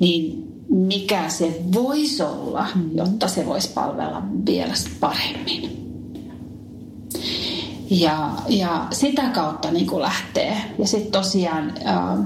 [0.01, 5.85] niin mikä se voisi olla, jotta se voisi palvella vielä paremmin.
[7.91, 10.57] Ja, ja sitä kautta niin kuin lähtee.
[10.79, 12.19] Ja sitten tosiaan äh,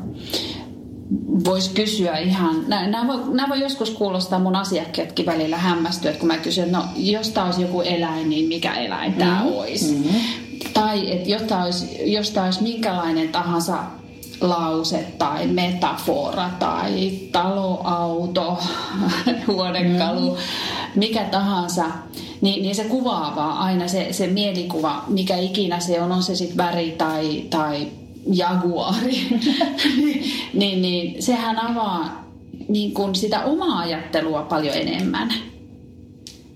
[1.44, 6.26] voisi kysyä ihan, nämä voi, nämä voi joskus kuulostaa mun asiakkaatkin välillä hämmästyä, että kun
[6.26, 9.52] mä kysyn, no jos tämä olisi joku eläin, niin mikä eläin tämä mm.
[9.52, 9.94] olisi?
[9.94, 10.04] Mm.
[10.74, 13.78] Tai että jos tämä olisi, jos tämä olisi minkälainen tahansa
[14.40, 18.58] lause tai metafora tai taloauto,
[19.46, 20.36] huonekalu, mm.
[20.94, 21.84] mikä tahansa,
[22.40, 26.56] niin, niin se kuvaavaa aina se, se mielikuva, mikä ikinä se on, on se sitten
[26.56, 27.86] väri tai, tai
[28.32, 29.28] jaguari,
[30.54, 32.24] niin, niin sehän avaa
[32.68, 35.47] niin kuin sitä omaa ajattelua paljon enemmän.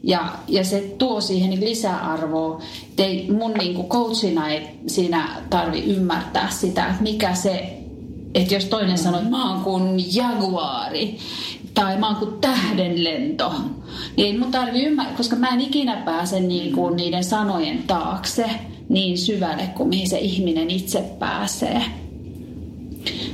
[0.02, 2.62] Ja, ja se tuo siihen niin lisäarvoa.
[2.98, 7.78] Ei, mun niin kuin coachina ei siinä tarvi ymmärtää sitä, että mikä se,
[8.34, 11.18] että jos toinen sanoo, että mä oon kuin jaguari
[11.74, 13.52] tai mä oon kuin tähdenlento,
[14.16, 18.50] niin ei mun tarvi ymmärtää, koska mä en ikinä pääse niin kuin niiden sanojen taakse
[18.88, 21.82] niin syvälle kuin mihin se ihminen itse pääsee.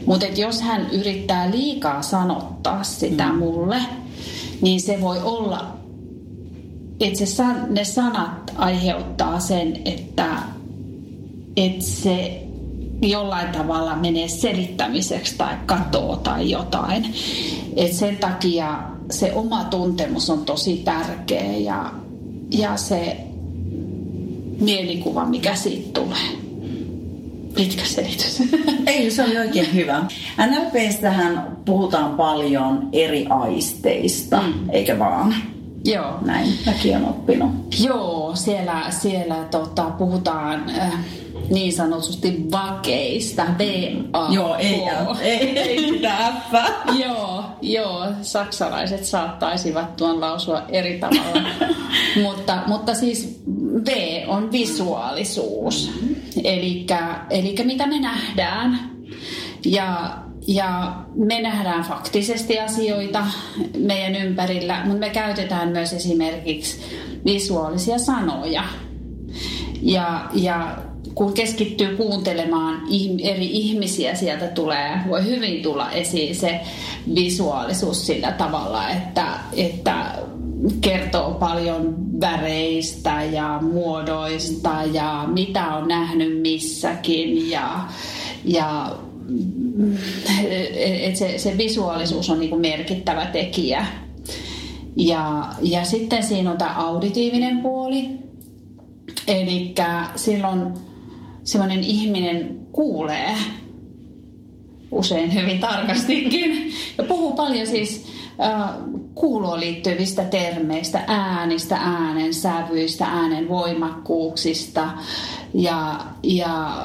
[0.06, 3.38] Mutta jos hän yrittää liikaa sanottaa sitä mm.
[3.38, 3.76] mulle,
[4.60, 5.77] niin se voi olla,
[7.00, 10.26] että se, ne sanat aiheuttaa sen, että,
[11.56, 12.42] että se
[13.02, 17.14] jollain tavalla menee selittämiseksi tai katoo tai jotain.
[17.76, 21.92] Et sen takia se oma tuntemus on tosi tärkeä ja,
[22.50, 23.16] ja se
[24.60, 26.28] mielikuva, mikä siitä tulee.
[27.54, 28.42] Pitkä selitys.
[28.86, 30.04] Ei, se oli oikein hyvä.
[30.46, 34.70] NLPstähän puhutaan paljon eri aisteista, mm.
[34.70, 35.34] eikä vaan?
[35.84, 36.18] Joo.
[36.20, 37.50] Näin mäkin olen oppinut.
[37.80, 40.92] Joo, siellä, siellä tota, puhutaan äh,
[41.50, 43.60] niin sanotusti vakeista, v
[44.12, 44.82] a Joo, ei,
[45.20, 46.54] ei, ei sitä F.
[47.04, 51.48] joo, joo, saksalaiset saattaisivat tuon lausua eri tavalla.
[52.22, 53.40] mutta, mutta siis
[53.86, 53.88] V
[54.26, 55.90] on visuaalisuus,
[56.44, 56.86] eli
[57.64, 58.90] mitä me nähdään.
[59.66, 63.26] Ja ja me nähdään faktisesti asioita
[63.78, 66.80] meidän ympärillä, mutta me käytetään myös esimerkiksi
[67.24, 68.64] visuaalisia sanoja.
[69.82, 70.76] Ja, ja
[71.14, 72.82] kun keskittyy kuuntelemaan
[73.22, 76.60] eri ihmisiä, sieltä tulee, voi hyvin tulla esiin se
[77.14, 80.14] visuaalisuus sillä tavalla, että, että
[80.80, 87.80] kertoo paljon väreistä ja muodoista ja mitä on nähnyt missäkin ja,
[88.44, 88.96] ja
[90.82, 93.86] et se, se visuaalisuus on niin kuin merkittävä tekijä.
[94.96, 98.08] Ja, ja sitten siinä on tämä auditiivinen puoli.
[99.26, 99.74] Eli
[100.16, 100.74] silloin
[101.44, 103.36] semmoinen ihminen kuulee
[104.90, 108.07] usein hyvin tarkastikin ja puhuu paljon siis
[109.14, 114.88] kuuloon liittyvistä termeistä, äänistä, äänen sävyistä, äänen voimakkuuksista.
[115.54, 116.84] Ja, ja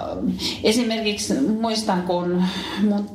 [0.63, 2.43] esimerkiksi muistan, kun
[2.89, 3.05] mun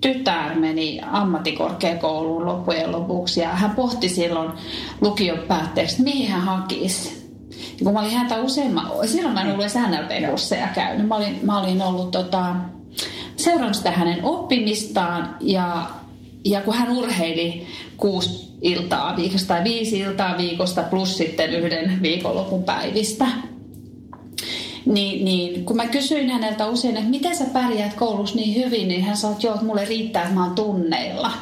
[0.00, 4.50] tytär meni ammattikorkeakouluun loppujen lopuksi ja hän pohti silloin
[5.00, 7.28] lukion päätteeksi, mihin hän hakisi.
[7.50, 11.08] Ja kun mä olin häntä useamman, silloin mä en ollut edes NLP-kursseja käynyt.
[11.08, 12.54] Mä olin, mä olin ollut tota,
[13.36, 15.90] seurannut sitä hänen oppimistaan ja,
[16.44, 17.66] ja kun hän urheili
[17.98, 23.26] kuusi iltaa viikosta tai viisi iltaa viikosta plus sitten yhden viikonlopun päivistä,
[24.86, 29.04] niin, niin kun mä kysyin häneltä usein, että miten sä pärjäät koulussa niin hyvin, niin
[29.04, 31.32] hän sanoi, että joo, että mulle riittää, että mä oon tunneilla.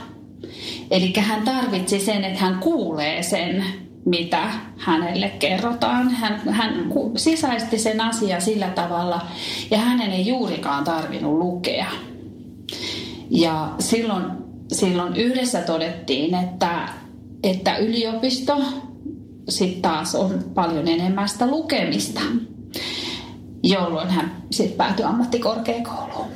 [0.90, 3.64] Eli hän tarvitsi sen, että hän kuulee sen
[4.06, 6.10] mitä hänelle kerrotaan.
[6.10, 9.20] Hän, hän sisäisti sen asian sillä tavalla
[9.70, 11.86] ja hänen ei juurikaan tarvinnut lukea.
[13.30, 14.24] Ja silloin,
[14.72, 16.88] silloin yhdessä todettiin, että,
[17.42, 18.62] että yliopisto
[19.48, 22.20] sitten taas on paljon enemmän sitä lukemista,
[23.62, 26.26] jolloin hän sitten päätyi ammattikorkeakouluun.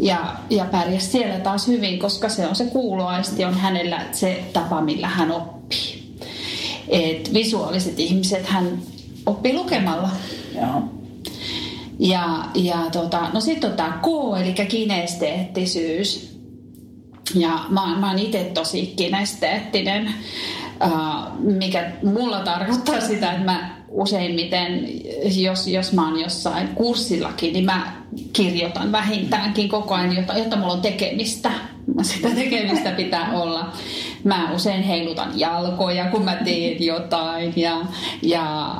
[0.00, 4.80] Ja, ja pärjäsi siellä taas hyvin, koska se on se kuuloaisti, on hänellä se tapa,
[4.80, 6.16] millä hän oppii.
[6.88, 8.78] Et visuaaliset ihmiset hän
[9.26, 10.10] oppii lukemalla.
[10.54, 10.82] Joo.
[11.98, 14.06] Ja, ja tota, no sitten on tämä K,
[14.40, 16.31] eli kinesteettisyys.
[17.34, 20.14] Ja mä, mä oon itse tosi kinesteettinen,
[20.84, 24.88] uh, mikä mulla tarkoittaa sitä, että mä useimmiten,
[25.40, 27.92] jos, jos mä oon jossain kurssillakin, niin mä
[28.32, 31.50] kirjoitan vähintäänkin koko ajan, jotta, jotta mulla on tekemistä.
[32.02, 33.72] Sitä tekemistä pitää olla.
[34.24, 37.52] Mä usein heilutan jalkoja, kun mä teen jotain.
[37.56, 37.80] Ja,
[38.22, 38.76] ja,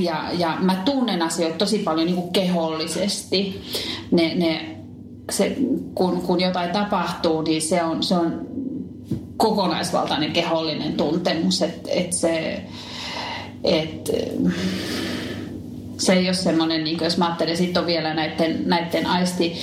[0.00, 3.62] ja, ja mä tunnen asioita tosi paljon niin kuin kehollisesti.
[4.10, 4.79] Ne, ne,
[5.30, 5.56] se,
[5.94, 8.46] kun, kun jotain tapahtuu, niin se on, se on
[9.36, 11.62] kokonaisvaltainen kehollinen tuntemus.
[11.62, 12.62] Että et se
[13.64, 14.10] et,
[15.98, 19.58] se ei ole semmoinen, niin jos mä ajattelen, sitten on vielä näiden, näiden aisti,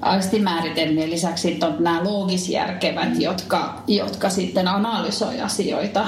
[0.00, 6.06] aistimääritelmien lisäksi on nämä loogisjärkevät, jotka, jotka sitten analysoi asioita.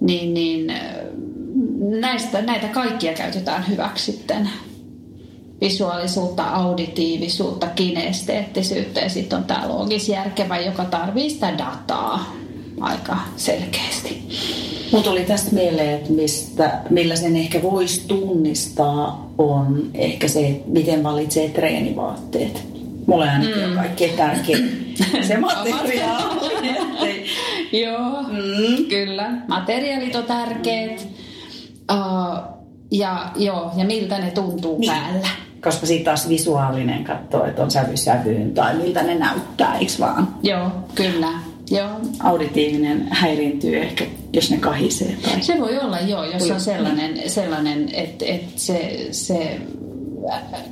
[0.00, 0.72] Niin, niin
[2.00, 4.50] näistä, näitä kaikkia käytetään hyväksi sitten
[5.60, 12.32] visuaalisuutta, auditiivisuutta, kinesteettisyyttä ja sitten on tämä loogisjärkevä, joka tarvitsee sitä dataa
[12.80, 14.22] aika selkeästi.
[14.92, 20.70] Mun tuli tästä mieleen, että mistä, millä sen ehkä voisi tunnistaa, on ehkä se, että
[20.70, 22.64] miten valitsee treenivaatteet.
[23.06, 23.70] Mulle ainakin mm.
[23.70, 24.94] on kaikkein tärkein
[25.28, 27.24] se materiaali.
[27.84, 28.84] Joo, mm.
[28.88, 29.30] kyllä.
[29.48, 31.08] Materiaalit on tärkeät.
[31.92, 34.92] Uh, ja, joo, ja miltä ne tuntuu niin.
[34.92, 35.28] päällä.
[35.62, 40.28] Koska siitä taas visuaalinen katsoo, että on sävy sävyyn tai miltä ne näyttää, eikö vaan?
[40.42, 41.28] Joo, kyllä.
[41.70, 41.90] Joo.
[42.20, 45.16] Auditiivinen häiriintyy ehkä, jos ne kahisee.
[45.22, 45.42] Tai...
[45.42, 49.60] Se voi olla, joo, jos on sellainen, sellainen että, että se, se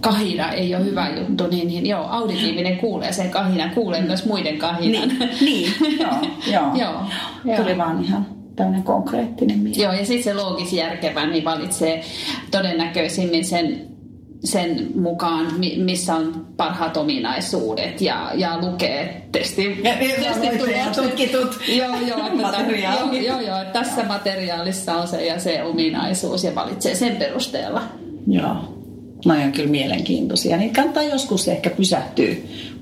[0.01, 4.59] kahina ei ole hyvä juttu, niin, niin joo, auditiivinen kuulee sen kahinan, kuulee myös muiden
[4.59, 5.09] kahinan.
[5.41, 6.11] Niin, niin joo,
[6.53, 6.77] joo.
[6.83, 7.03] joo,
[7.45, 7.57] joo.
[7.57, 9.83] Tuli vaan ihan tämmöinen konkreettinen mieli.
[9.83, 12.03] Joo, ja sitten se loogisjärkevä niin valitsee
[12.51, 13.98] todennäköisimmin sen
[14.45, 15.47] sen mukaan,
[15.77, 23.13] missä on parhaat ominaisuudet ja, ja lukee testi, ja, ja tutkitut joo, joo, että joo,
[23.13, 27.83] joo, joo, että tässä materiaalissa on se ja se ominaisuus ja valitsee sen perusteella.
[28.27, 28.79] Joo.
[29.27, 30.57] No on kyllä mielenkiintoisia.
[30.57, 32.35] Niin kannattaa joskus ehkä pysähtyä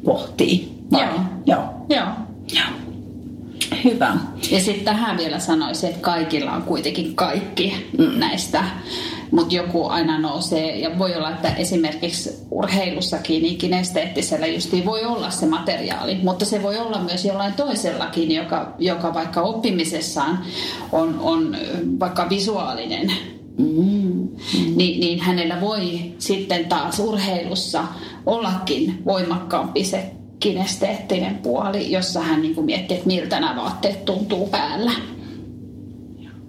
[0.05, 0.69] pohtii.
[0.93, 1.03] Joo.
[1.47, 1.65] Joo.
[1.89, 2.07] Joo.
[2.55, 2.67] Joo.
[3.85, 4.17] Hyvä.
[4.51, 8.19] Ja sitten tähän vielä sanoisin, että kaikilla on kuitenkin kaikki mm.
[8.19, 8.65] näistä
[9.31, 15.31] mutta joku aina nousee ja voi olla, että esimerkiksi urheilussakin niin kinesteettisellä justiin voi olla
[15.31, 20.39] se materiaali, mutta se voi olla myös jollain toisellakin, joka, joka vaikka oppimisessaan
[20.93, 21.57] on, on
[22.01, 23.13] vaikka visuaalinen
[23.59, 24.29] Mm.
[24.77, 27.85] Niin, niin hänellä voi sitten taas urheilussa
[28.27, 30.11] ollakin voimakkaampi se
[30.41, 34.93] kinesteettinen puoli, jossa hän niin kuin miettii, että miltä nämä vaatteet tuntuu päällä.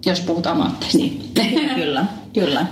[0.06, 0.98] Jos puhutaan vaatteista.
[0.98, 1.22] Niin,
[1.74, 2.06] kyllä,
[2.40, 2.66] kyllä.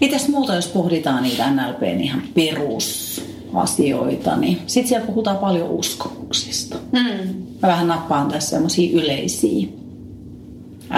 [0.00, 6.76] Mitäs muuta, jos pohditaan niitä NLPn ihan perusasioita, niin sitten siellä puhutaan paljon uskomuksista.
[6.92, 7.34] Mm.
[7.62, 9.66] Mä vähän nappaan tässä semmoisia yleisiä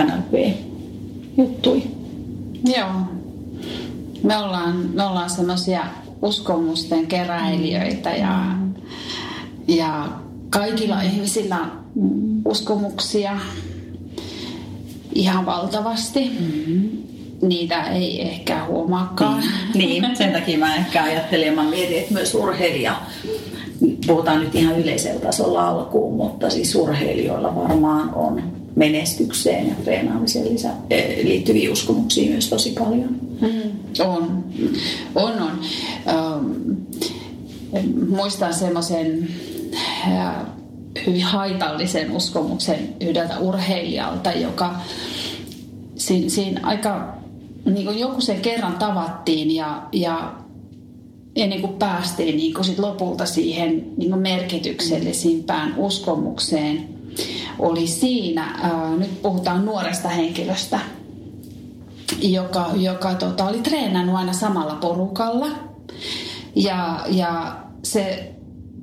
[0.04, 1.82] NLP-juttuja.
[2.76, 2.90] Joo.
[4.22, 5.84] Me ollaan, me ollaan semmoisia
[6.22, 8.44] uskomusten keräilijöitä ja,
[9.68, 10.08] ja
[10.50, 11.70] kaikilla ihmisillä on
[12.44, 13.40] uskomuksia
[15.14, 16.30] ihan valtavasti.
[16.40, 17.08] Mm-hmm.
[17.42, 19.42] Niitä ei ehkä huomaakaan.
[19.74, 20.16] Niin, niin.
[20.16, 23.00] sen takia mä ehkä ajattelin, mä mietin, että myös urheilija,
[24.06, 28.42] puhutaan nyt ihan yleisellä tasolla alkuun, mutta siis urheilijoilla varmaan on
[28.76, 33.16] menestykseen ja treenaamiseen lisä, eh, liittyviä uskomuksia myös tosi paljon.
[33.40, 33.70] Mm,
[34.04, 34.44] on,
[35.14, 35.60] on, on.
[36.08, 36.68] Ähm,
[38.08, 39.28] muistan semmoisen
[40.06, 40.34] äh,
[41.06, 44.74] hyvin haitallisen uskomuksen yhdeltä urheilijalta, joka
[45.96, 47.18] siinä, siinä aika
[47.74, 50.34] niin kuin joku sen kerran tavattiin ja, ja
[51.36, 56.88] ennen kuin päästiin niin kuin sit lopulta siihen niin kuin merkityksellisimpään uskomukseen,
[57.58, 60.80] oli siinä, ää, nyt puhutaan nuoresta henkilöstä,
[62.22, 65.46] joka, joka tota, oli treenannut aina samalla porukalla.
[66.54, 68.32] Ja, ja se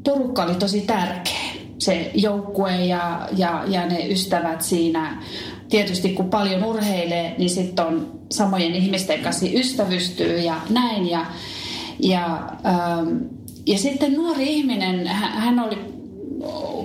[0.04, 5.24] porukka oli tosi tärkeä se joukkue ja, ja, ja ne ystävät siinä.
[5.70, 11.10] Tietysti kun paljon urheilee, niin sitten on samojen ihmisten kanssa ystävystyy ja näin.
[11.10, 11.26] Ja,
[12.00, 13.18] ja, ähm,
[13.68, 15.78] ja sitten nuori ihminen, hän oli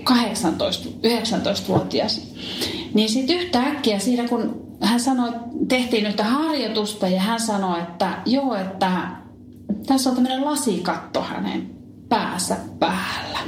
[0.04, 2.20] 18, 19-vuotias,
[2.94, 5.32] niin sitten yhtäkkiä siinä kun hän sanoi,
[5.68, 8.90] tehtiin yhtä harjoitusta ja hän sanoi, että joo, että
[9.86, 11.70] tässä on tämmöinen lasikatto hänen
[12.08, 13.38] päässä päällä.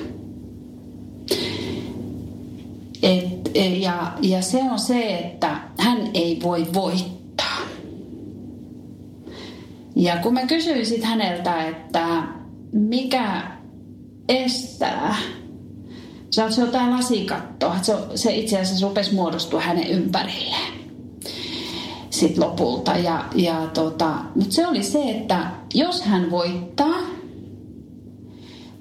[3.02, 7.58] Et, ja, ja se on se, että hän ei voi voittaa.
[9.96, 12.22] Ja kun mä kysyin sitten häneltä, että
[12.72, 13.42] mikä
[14.28, 15.16] estää,
[16.30, 20.72] se on, se on tämä lasikatto, se, se itse asiassa rupesi muodostua hänen ympärilleen
[22.12, 22.96] sit lopulta.
[22.96, 26.98] Ja, ja tota, mutta se oli se, että jos hän voittaa,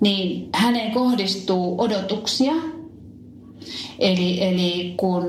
[0.01, 2.53] niin häneen kohdistuu odotuksia.
[4.01, 5.23] Eli, eli kun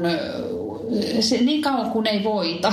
[1.20, 2.72] se, niin kauan kun ei voita,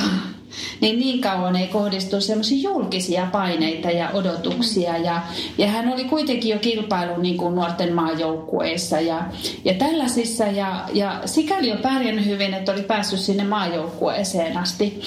[0.81, 4.97] niin niin kauan ei kohdistu semmoisia julkisia paineita ja odotuksia.
[4.97, 5.21] Ja,
[5.57, 9.23] ja hän oli kuitenkin jo kilpailu niin kuin nuorten maajoukkueissa ja,
[9.65, 10.43] ja tällaisissa.
[10.43, 15.01] Ja, ja sikäli on pärjännyt hyvin, että oli päässyt sinne maajoukkueeseen asti.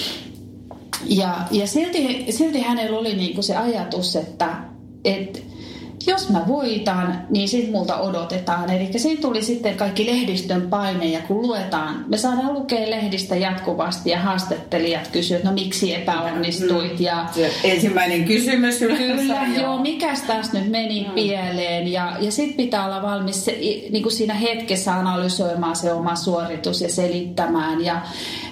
[1.06, 4.48] Ja, ja silti, silti hänellä oli niin kuin se ajatus, että,
[5.04, 5.38] että
[6.06, 8.70] jos mä voitan, niin sit multa odotetaan.
[8.70, 14.10] Eli siinä tuli sitten kaikki lehdistön paine ja kun luetaan, me saadaan lukea lehdistä jatkuvasti
[14.10, 17.00] ja haastattelijat kysyvät, no miksi epäonnistuit.
[17.00, 17.26] Ja,
[17.64, 21.14] ensimmäinen kysymys Kyllä, joo, joo mikäs tässä nyt meni mm.
[21.14, 21.88] pieleen.
[21.88, 23.52] Ja, ja sitten pitää olla valmis se,
[23.90, 27.84] niin kuin siinä hetkessä analysoimaan se oma suoritus ja selittämään.
[27.84, 28.02] Ja,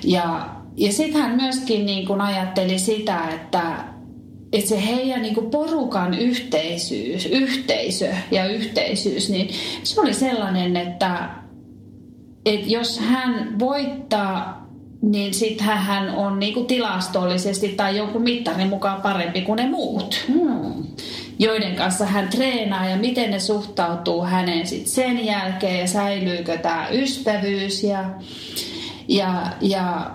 [0.04, 3.62] ja, ja sitten hän myöskin niin kuin ajatteli sitä, että
[4.52, 9.50] että se heidän niin porukan yhteisyys, yhteisö ja yhteisyys, niin
[9.82, 11.28] se oli sellainen, että,
[12.46, 14.66] että jos hän voittaa,
[15.02, 20.24] niin sitten hän on niin kuin tilastollisesti tai jonkun mittarin mukaan parempi kuin ne muut.
[20.28, 20.86] Hmm
[21.40, 26.88] joiden kanssa hän treenaa ja miten ne suhtautuu häneen sit sen jälkeen ja säilyykö tämä
[26.92, 28.04] ystävyys ja,
[29.08, 30.10] ja, ja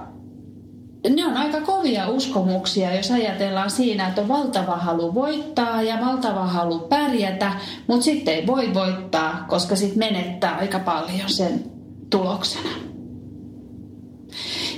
[1.09, 6.45] ne on aika kovia uskomuksia, jos ajatellaan siinä, että on valtava halu voittaa ja valtava
[6.45, 7.51] halu pärjätä,
[7.87, 11.63] mutta sitten ei voi voittaa, koska sitten menettää aika paljon sen
[12.09, 12.69] tuloksena.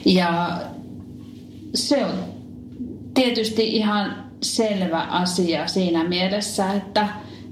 [0.05, 0.61] Ja
[1.73, 2.13] se on
[3.13, 7.07] tietysti ihan selvä asia siinä mielessä, että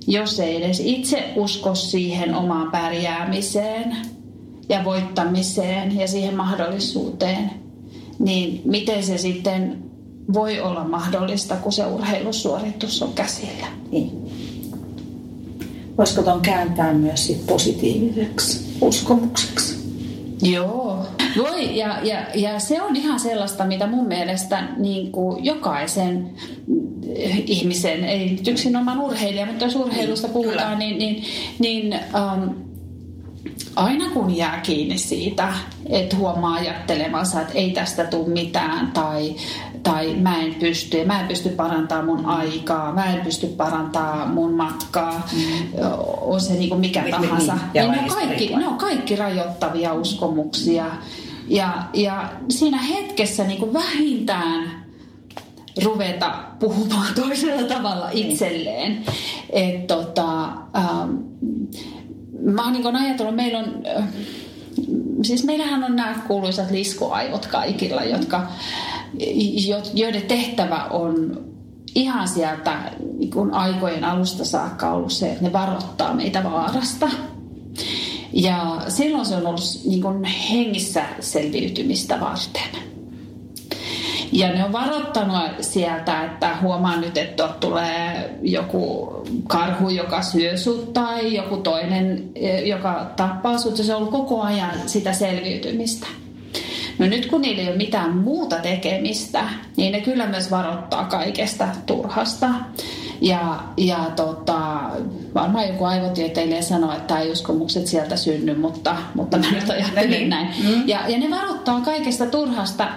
[0.07, 3.97] jos ei edes itse usko siihen omaan pärjäämiseen
[4.69, 7.51] ja voittamiseen ja siihen mahdollisuuteen–
[8.19, 9.77] niin miten se sitten
[10.33, 13.67] voi olla mahdollista, kun se urheilusuoritus on käsillä.
[13.91, 14.11] Niin.
[15.97, 19.75] Voisiko tuon kääntää myös sit positiiviseksi uskomukseksi?
[20.41, 21.05] Joo,
[21.37, 21.77] voi.
[21.77, 26.29] Ja, ja, ja se on ihan sellaista, mitä mun mielestä niin kuin jokaisen
[27.45, 31.23] ihmisen, ei nyt yksinomaan urheilija, mutta jos urheilusta puhutaan, niin, niin,
[31.59, 32.55] niin um,
[33.75, 35.53] aina kun jää kiinni siitä,
[35.89, 39.35] että huomaa ajattelemansa, että ei tästä tule mitään tai,
[39.83, 44.53] tai mä en pysty, mä en pysty parantamaan mun aikaa, mä en pysty parantamaan mun
[44.53, 45.81] matkaa, mm.
[46.21, 47.53] on se niin kuin mikä niin, tahansa.
[47.53, 50.85] Niin, niin ne, on kaikki, ne on kaikki rajoittavia uskomuksia.
[51.47, 54.85] Ja, ja siinä hetkessä niin kuin vähintään
[55.83, 59.05] ruveta puhumaan toisella tavalla itselleen.
[59.49, 60.43] Et tota,
[60.75, 61.15] ähm,
[62.45, 63.83] mä oon niin ajatellut, meillä on,
[65.21, 68.47] siis meillähän on nämä kuuluisat liskoaivot kaikilla, jotka,
[69.93, 71.45] joiden tehtävä on
[71.95, 77.09] ihan sieltä niin kuin aikojen alusta saakka ollut se, että ne varoittaa meitä vaarasta.
[78.33, 82.94] Ja silloin se on ollut niin hengissä selviytymistä varten.
[84.31, 89.13] Ja ne on varoittanut sieltä, että huomaa nyt, että tulee joku
[89.47, 93.77] karhu, joka syö sut tai joku toinen, e, joka tappaa sut.
[93.77, 96.07] Se on ollut koko ajan sitä selviytymistä.
[96.99, 99.43] No nyt kun niillä ei ole mitään muuta tekemistä,
[99.77, 102.49] niin ne kyllä myös varoittaa kaikesta turhasta.
[103.21, 104.81] Ja, ja tota,
[105.33, 110.47] varmaan joku aivotieteilijä sanoo, että ei uskomukset sieltä synny, mutta, mutta mä nyt ajattelin näin.
[110.63, 110.87] Mm.
[110.87, 112.87] Ja, ja ne varoittaa kaikesta turhasta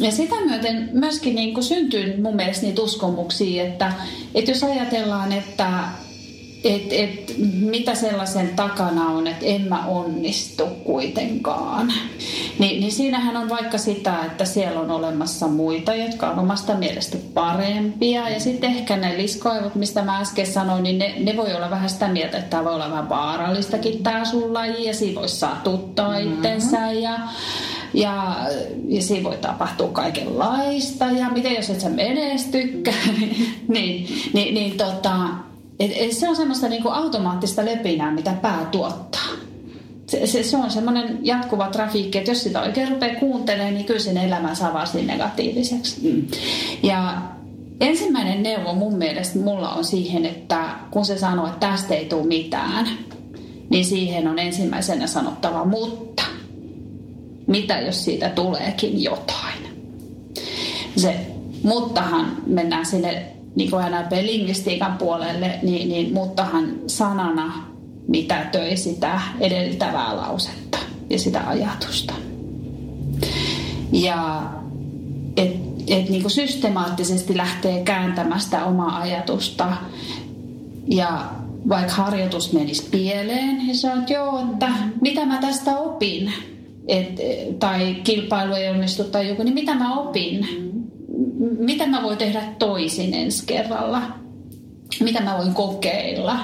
[0.00, 3.92] ja sitä myöten myöskin niin kuin syntyy mun mielestä niitä uskomuksia, että,
[4.34, 5.68] että jos ajatellaan, että,
[6.64, 11.92] et, et, mitä sellaisen takana on, että en mä onnistu kuitenkaan.
[12.58, 17.18] Ni, niin siinähän on vaikka sitä, että siellä on olemassa muita, jotka on omasta mielestä
[17.34, 18.28] parempia.
[18.28, 21.90] Ja sitten ehkä ne liskoivot, mistä mä äsken sanoin, niin ne, ne voi olla vähän
[21.90, 24.84] sitä mieltä, että tämä voi olla vähän vaarallistakin tämä sun laji.
[24.84, 26.32] Ja siinä voisi satuttaa mm-hmm.
[26.32, 27.18] itsensä ja,
[27.94, 28.36] ja,
[28.88, 31.04] ja siinä voi tapahtua kaikenlaista.
[31.04, 35.28] Ja miten jos et sä menestykään, niin, niin, niin, niin tota,
[35.80, 39.28] et, et se on semmoista niinku automaattista löpinää, mitä pää tuottaa.
[40.06, 44.00] Se, se, se on semmoinen jatkuva trafiikki, että jos sitä oikein rupeaa kuuntelemaan, niin kyllä
[44.00, 46.00] sen elämä saa varsin negatiiviseksi.
[46.02, 46.26] Mm.
[46.82, 47.22] Ja
[47.80, 52.26] ensimmäinen neuvo mun mielestä mulla on siihen, että kun se sanoo, että tästä ei tule
[52.26, 52.88] mitään,
[53.70, 56.22] niin siihen on ensimmäisenä sanottava mutta.
[57.48, 59.58] Mitä jos siitä tuleekin jotain?
[60.96, 61.26] Se
[61.62, 63.26] muttahan mennään sinne
[63.56, 67.68] niin kuin aina lingvistiikan puolelle, niin, niin muttahan sanana
[68.08, 70.78] mitä töi sitä edeltävää lausetta
[71.10, 72.14] ja sitä ajatusta.
[73.92, 74.42] Ja
[75.36, 79.72] et, et niin kuin systemaattisesti lähtee kääntämään sitä omaa ajatusta
[80.88, 81.30] ja
[81.68, 86.32] vaikka harjoitus menisi pieleen, niin sanoo, että joo, että mitä mä tästä opin,
[86.88, 87.20] et,
[87.58, 90.48] tai kilpailu ei onnistu tai joku, niin mitä mä opin,
[91.58, 94.02] mitä mä voin tehdä toisin ensi kerralla,
[95.00, 96.38] mitä mä voin kokeilla.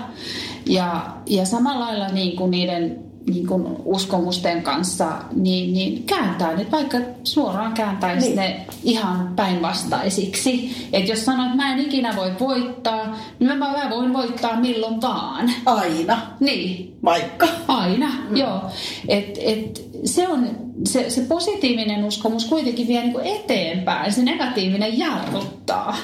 [0.67, 6.67] Ja, ja samalla lailla niin kuin niiden niin kuin uskomusten kanssa, niin, niin kääntää ne,
[6.73, 8.37] vaikka suoraan kääntäisi niin.
[8.37, 10.71] ne ihan päinvastaisiksi.
[10.93, 15.03] Että jos sanoo, että mä en ikinä voi voittaa, niin mä, mä voin voittaa milloin
[15.03, 15.51] vaan.
[15.67, 16.19] Aina.
[16.41, 16.97] Niin.
[17.05, 17.49] Vaikka.
[17.69, 18.37] Aina, mm.
[18.37, 18.61] joo.
[19.09, 20.49] Et, et, se on
[20.85, 25.97] se, se positiivinen uskomus kuitenkin vie niin eteenpäin, se negatiivinen jarruttaa.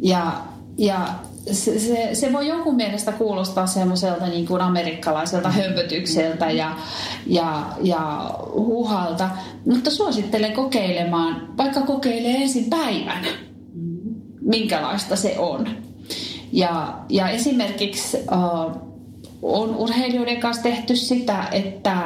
[0.00, 0.32] Ja,
[0.78, 1.08] ja
[1.50, 6.76] se, se, se voi jonkun mielestä kuulostaa semmoiselta niin kuin amerikkalaiselta hömpötykseltä ja,
[7.26, 9.30] ja, ja huhalta,
[9.66, 13.24] mutta suosittelen kokeilemaan, vaikka kokeilee ensin päivän,
[14.40, 15.68] minkälaista se on.
[16.52, 18.92] Ja, ja esimerkiksi uh,
[19.42, 21.98] on urheilijoiden kanssa tehty sitä, että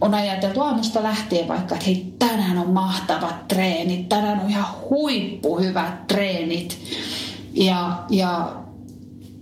[0.00, 6.06] on ajateltu aamusta lähtien vaikka, että hei, tänään on mahtavat treenit, tänään on ihan huippuhyvät
[6.06, 6.78] treenit.
[7.56, 8.56] Ja, ja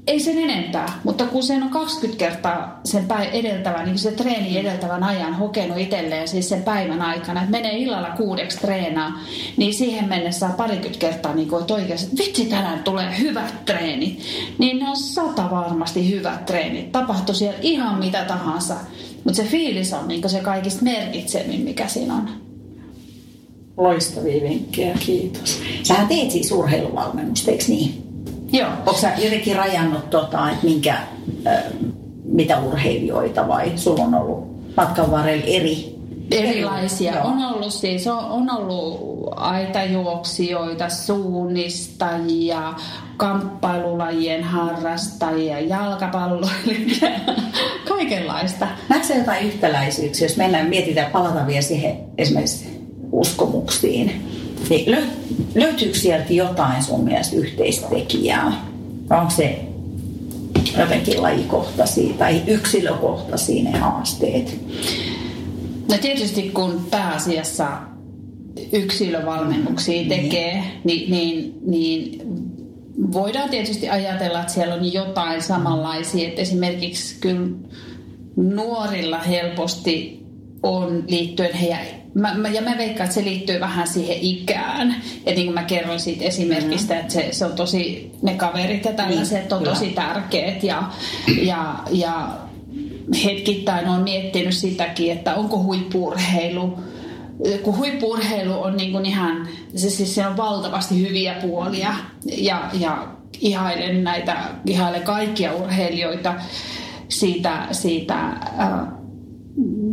[0.07, 4.59] ei sen enempää, mutta kun sen on 20 kertaa sen päivän edeltävän, niin se treeni
[4.59, 9.13] edeltävän ajan hokenut itselleen siis sen päivän aikana, että menee illalla kuudeksi treenaa,
[9.57, 14.21] niin siihen mennessä saa parikymmentä kertaa niin kuin, oikeasti, että vitsi tänään tulee hyvät treenit.
[14.59, 16.93] Niin ne on sata varmasti hyvät treenit.
[16.93, 18.75] Tapahtuu siellä ihan mitä tahansa.
[19.25, 22.29] Mutta se fiilis on niin se kaikista merkitsemmin, mikä siinä on.
[23.77, 25.61] Loistavia vinkkejä, kiitos.
[25.83, 28.04] Sähän teet siis urheiluvalmennusta, eikö niin?
[28.55, 28.69] Joo.
[28.69, 30.95] Onko sä jotenkin rajannut, tota, että minkä,
[31.47, 31.63] äh,
[32.25, 35.95] mitä urheilijoita vai sulla on ollut matkan varrella eri
[36.31, 37.15] Erilaisia.
[37.15, 37.25] Joo.
[37.25, 42.75] On ollut siis, on, on ollut aitajuoksijoita, suunnistajia,
[43.17, 47.11] kamppailulajien harrastajia, jalkapalloilijia,
[47.89, 48.69] kaikenlaista.
[48.89, 52.81] Näetkö jotain yhtäläisyyksiä, jos mennään, mietitään, palataan vielä siihen esimerkiksi
[53.13, 54.34] uskomuksiin.
[54.71, 54.97] Niin
[55.55, 58.67] löytyykö sieltä jotain sun mielestä yhteistekijää?
[59.11, 59.61] Vai onko se
[60.79, 64.61] jotenkin lajikohtaisia tai yksilökohtaisia ne haasteet?
[65.91, 67.67] No tietysti kun pääasiassa
[68.73, 70.09] yksilövalmennuksia niin.
[70.09, 72.21] tekee, niin, niin, niin
[73.13, 76.29] voidaan tietysti ajatella, että siellä on jotain samanlaisia.
[76.29, 77.49] Että esimerkiksi kyllä
[78.37, 80.23] nuorilla helposti
[80.63, 84.97] on liittyen heidän Mä, mä, ja mä veikkaan, että se liittyy vähän siihen ikään.
[85.17, 87.01] Että niin kuin mä kerroin siitä esimerkistä, mm-hmm.
[87.01, 90.63] että se, se on tosi, ne kaverit ja tällaiset niin, on tosi tärkeät.
[90.63, 90.83] Ja,
[91.43, 92.29] ja, ja
[93.25, 96.79] hetkittäin on miettinyt sitäkin, että onko huippurheilu
[97.63, 101.95] kun huippurheilu on niin kuin ihan, se, siis se on valtavasti hyviä puolia
[102.25, 103.07] ja, ja
[103.41, 104.37] ihailen näitä,
[104.67, 106.35] ihailen kaikkia urheilijoita
[107.09, 108.71] siitä, siitä äh,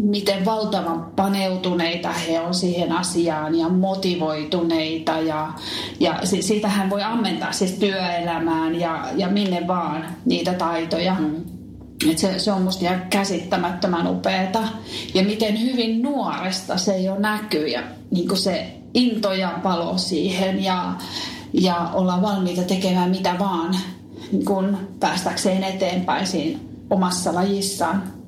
[0.02, 5.54] miten valtavan paneutuneita he on siihen asiaan ja motivoituneita ja,
[6.00, 11.16] ja siitähän voi ammentaa siis työelämään ja, ja minne vaan niitä taitoja.
[11.20, 11.36] Mm.
[12.12, 14.60] Et se, se on musta ihan käsittämättömän upeeta.
[15.14, 20.94] Ja miten hyvin nuoresta se jo näkyy ja niin se into ja palo siihen ja,
[21.54, 23.76] ja olla valmiita tekemään mitä vaan
[24.46, 28.21] kun päästäkseen eteenpäin siinä omassa lajissaan.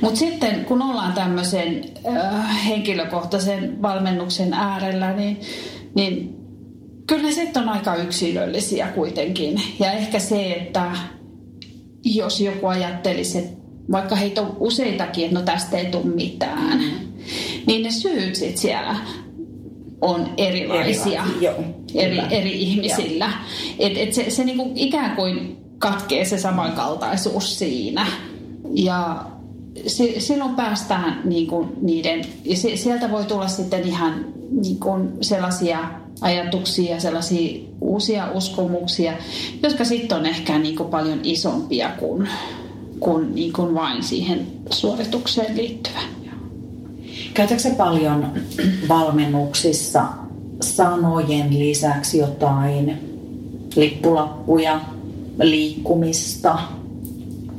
[0.00, 1.84] Mutta sitten kun ollaan tämmöisen
[2.16, 5.40] äh, henkilökohtaisen valmennuksen äärellä, niin,
[5.94, 6.36] niin
[7.06, 9.62] kyllä ne sitten on aika yksilöllisiä kuitenkin.
[9.78, 10.92] Ja ehkä se, että
[12.04, 13.60] jos joku ajattelisi, että
[13.92, 16.90] vaikka heitä on useitakin, että no tästä ei tule mitään, mm.
[17.66, 18.96] niin ne syyt sit siellä
[20.00, 23.32] on erilaisia Joo, eri, eri ihmisillä.
[23.78, 28.06] Et, et se se niinku ikään kuin katkee se samankaltaisuus siinä.
[28.74, 29.29] Ja
[29.86, 35.78] se, silloin päästään niinku niiden, ja se, sieltä voi tulla sitten ihan niinku sellaisia
[36.20, 39.12] ajatuksia, sellaisia uusia uskomuksia,
[39.62, 42.28] jotka sitten on ehkä niinku paljon isompia kuin,
[43.00, 46.00] kuin, niinku vain siihen suoritukseen liittyvä.
[47.34, 48.26] Käytätkö paljon
[48.88, 50.04] valmennuksissa
[50.62, 52.98] sanojen lisäksi jotain
[53.76, 54.80] lippulappuja,
[55.38, 56.58] liikkumista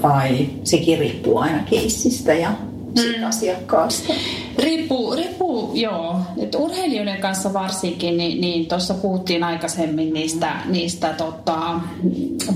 [0.03, 2.51] vai sekin riippuu aina keissistä ja
[2.95, 3.27] Mm.
[3.27, 4.13] asiakkaasta?
[4.59, 6.15] Riippuu, riippuu joo.
[6.41, 11.79] Et urheilijoiden kanssa varsinkin, niin, niin tuossa puhuttiin aikaisemmin niistä, niistä tota,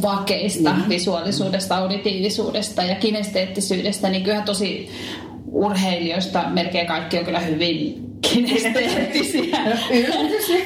[0.02, 0.90] vakeista, Niin.
[0.90, 4.90] visuaalisuudesta, auditiivisuudesta ja kinesteettisyydestä, niin kyllähän tosi
[5.52, 9.58] urheilijoista melkein kaikki on kyllä hyvin kinesteettisiä.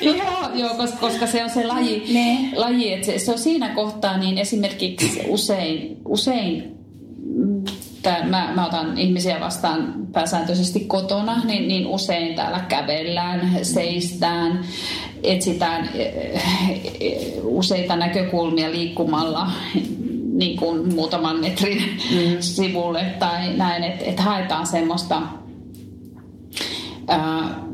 [0.01, 2.49] Joo, joo koska, koska se on se laji, Ne.
[2.55, 6.78] laji että se, se on siinä kohtaa, niin esimerkiksi usein, usein
[7.36, 7.64] mm,
[8.01, 14.66] tää, mä, mä otan ihmisiä vastaan pääsääntöisesti kotona, niin, niin usein täällä kävellään, seistään,
[15.24, 16.14] etsitään eh,
[16.99, 19.51] eh, useita näkökulmia liikkumalla
[20.34, 22.38] niin kuin muutaman metrin mm.
[22.39, 25.22] sivulle tai näin, että et haetaan semmoista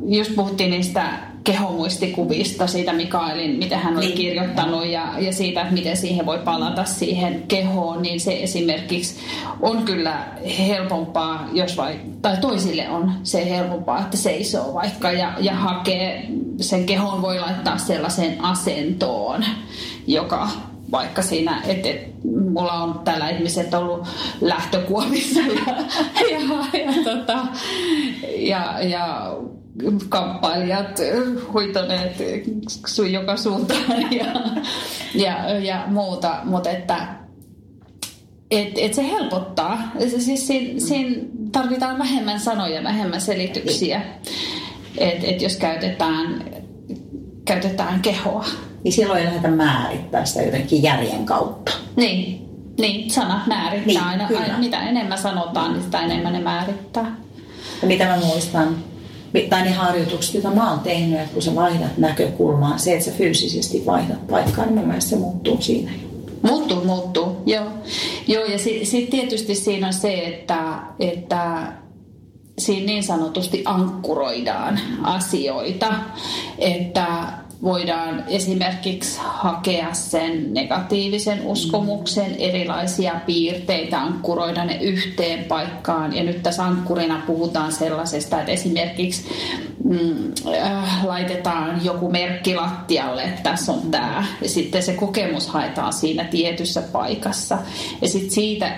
[0.08, 1.04] just puhuttiin niistä
[1.44, 4.18] kehomuistikuvista, siitä Mikaelin, mitä hän oli Niin.
[4.18, 9.16] kirjoittanut ja, ja siitä, että miten siihen voi palata siihen kehoon, niin se esimerkiksi
[9.62, 10.26] on kyllä
[10.68, 16.28] helpompaa, jos vai, tai toisille on se helpompaa, että seisoo vaikka ja, ja hakee,
[16.62, 19.46] sen kehon voi laittaa sellaiseen asentoon,
[20.08, 20.50] joka
[20.92, 24.08] vaikka siinä, että et, mulla on tällä ihmiset ollut
[24.42, 25.76] lähtökuomissa ja,
[26.32, 27.48] ja, ja, tota,
[28.38, 29.36] ja, ja
[30.10, 31.00] kamppailijat
[31.54, 32.24] huitoneet
[32.88, 34.26] sun joka suuntaan ja,
[35.16, 37.08] ja, ja muuta, mutta että
[38.52, 39.80] et, et se helpottaa.
[40.00, 41.16] Se- Siis siinä, siinä
[41.52, 44.02] tarvitaan vähemmän sanoja, vähemmän selityksiä.
[44.98, 46.44] Et, et jos käytetään,
[47.46, 48.46] käytetään kehoa.
[48.86, 51.72] Niin silloin ei lähdetä määrittää sitä jotenkin järjen kautta.
[51.96, 52.48] Niin,
[52.80, 54.42] niin sanat määrittää Niin, aina, kyllä.
[54.42, 54.60] aina.
[54.60, 57.16] Mitä enemmän sanotaan, niin sitä enemmän ne määrittää.
[57.82, 58.76] Ja mitä mä muistan,
[59.50, 63.12] tai ne harjoitukset, joita mä oon tehnyt, että kun sä vaihdat näkökulmaa, se, että sä
[63.12, 65.92] fyysisesti vaihdat paikkaa, niin mun mielestä se muuttuu siinä.
[66.42, 67.66] Muuttuu, muuttuu, joo.
[68.28, 71.74] joo ja sitten sit tietysti siinä on se, että, että
[72.60, 75.94] siinä niin sanotusti ankkuroidaan asioita,
[76.58, 77.06] että
[77.64, 86.16] voidaan esimerkiksi hakea sen negatiivisen uskomuksen erilaisia piirteitä, ankkuroida ne yhteen paikkaan.
[86.16, 89.26] Ja nyt tässä ankkurina puhutaan sellaisesta, että esimerkiksi
[89.84, 90.32] mm,
[90.62, 94.26] äh, laitetaan joku merkki lattialle, että tässä on tämä.
[94.42, 97.58] Ja sitten se kokemus haetaan siinä tietyssä paikassa.
[98.02, 98.72] Ja sitten siitä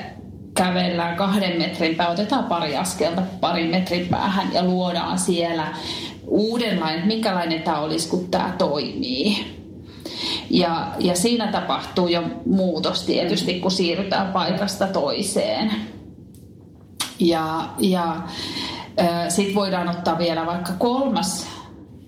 [0.57, 5.67] kävellään kahden metrin päähän, otetaan pari askelta parin metrin päähän ja luodaan siellä
[6.28, 9.57] uudenlainen, minkälainen tämä olisi, kun tämä toimii.
[10.49, 15.71] Ja, ja siinä tapahtuu jo muutos tietysti, kun siirrytään paikasta toiseen.
[17.19, 18.21] Ja, ja
[19.30, 21.47] sitten voidaan ottaa vielä vaikka kolmas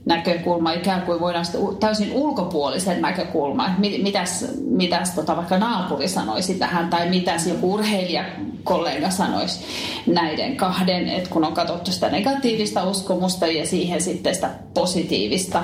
[0.10, 1.46] näkökulma, ikään kuin voidaan
[1.80, 7.74] täysin ulkopuolisen näkökulma, että mit, mitäs, mitäs tota vaikka naapuri sanoisi tähän, tai mitäs joku
[7.74, 9.60] urheilijakollega sanoisi
[10.06, 15.64] näiden kahden, että kun on katsottu sitä negatiivista uskomusta ja siihen sitten sitä positiivista,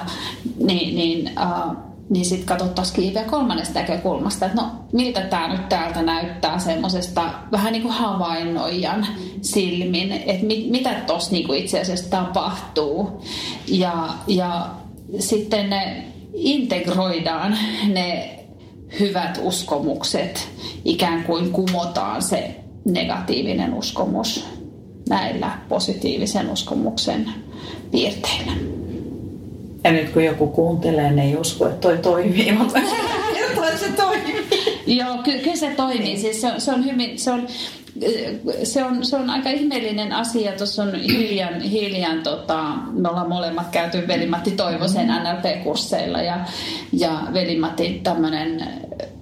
[0.59, 1.77] niin, niin äh,
[2.09, 7.73] niin sitten katsottaisiin vielä kolmannesta näkökulmasta, että no miltä tämä nyt täältä näyttää semmoisesta vähän
[7.73, 9.07] niin kuin havainnoijan
[9.41, 13.21] silmin, että mit, mitä tuossa niin kuin itse asiassa tapahtuu.
[13.67, 14.69] Ja, ja
[15.19, 16.03] sitten ne
[16.33, 17.57] integroidaan
[17.93, 18.39] ne
[18.99, 20.49] hyvät uskomukset,
[20.85, 24.45] ikään kuin kumotaan se negatiivinen uskomus
[25.09, 27.29] näillä positiivisen uskomuksen
[27.91, 28.74] piirteillä.
[29.85, 32.79] Ja nyt kun joku kuuntelee, ne ei usko, että toi toimii, mutta
[33.79, 34.45] se toimii.
[34.87, 36.17] Joo, ky- kyllä se toimii.
[36.17, 37.47] Siis se, on, se on hyvin, se on,
[38.63, 40.51] se on, se on aika ihmeellinen asia.
[40.51, 46.39] Tuossa on hiljan, hiljan tota, me ollaan molemmat käyty Veli-Matti Toivosen NLP-kursseilla ja,
[46.91, 48.67] ja Veli-Matti tämmöinen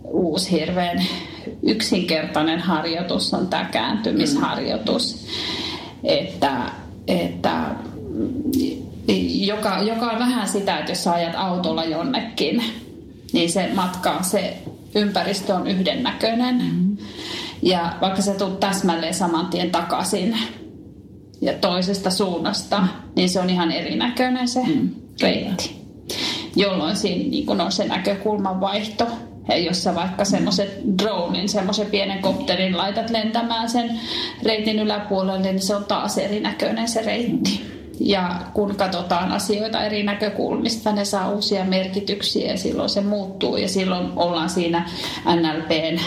[0.04, 1.06] uusi hirveän
[1.64, 5.26] yksinkertainen harjoitus on tämä kääntymisharjoitus.
[6.04, 6.52] Että,
[7.08, 7.66] että
[9.46, 12.64] joka, joka on vähän sitä, että jos sä ajat autolla jonnekin,
[13.34, 14.58] niin se matka, se
[14.96, 16.56] ympäristö on yhdennäköinen.
[16.56, 16.98] Mm.
[17.62, 20.38] Ja vaikka sä tulet täsmälleen saman tien takaisin
[21.42, 24.90] ja toisesta suunnasta, niin se on ihan erinäköinen se mm.
[25.22, 25.84] reitti.
[26.56, 29.08] Jolloin siinä niin kun on se näkökulman vaihto.
[29.48, 34.00] Ja jos sä vaikka semmoisen dronein, semmoisen pienen kopterin laitat lentämään sen
[34.44, 37.73] reitin yläpuolelle, niin se on taas erinäköinen se reitti.
[38.06, 43.58] Ja kun katsotaan asioita eri näkökulmista, ne saa uusia merkityksiä ja silloin se muuttuu.
[43.58, 44.90] Ja silloin ollaan siinä
[45.26, 46.00] NLPn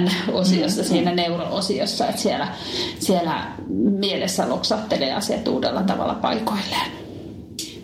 [0.00, 0.88] N-osiossa, mm.
[0.88, 2.48] siinä neuro-osiossa, että siellä,
[2.98, 3.46] siellä
[3.98, 6.90] mielessä loksattelee asiat uudella tavalla paikoilleen.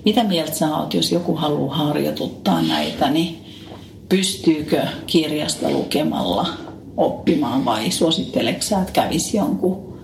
[0.05, 3.45] Mitä mieltä sä oot, jos joku haluaa harjoituttaa näitä, niin
[4.09, 6.49] pystyykö kirjasta lukemalla
[6.97, 10.01] oppimaan vai suositteleksä, sä, että kävisi jonkun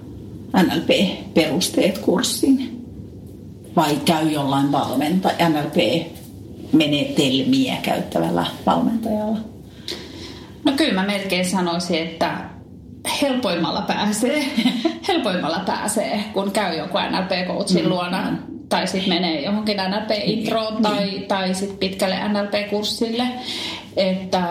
[0.57, 2.76] NLP-perusteet kurssin?
[3.77, 9.39] Vai käy jollain valmenta, NLP-menetelmiä käyttävällä valmentajalla?
[10.64, 12.57] No kyllä mä melkein sanoisin, että
[13.22, 14.45] helpoimmalla pääsee,
[15.09, 17.89] helpoimmalla pääsee, kun käy joku NLP-coachin mm.
[17.89, 18.33] luona
[18.68, 20.83] tai sitten menee johonkin NLP-introon niin.
[20.83, 23.29] tai, tai sitten pitkälle NLP-kurssille.
[23.97, 24.43] Että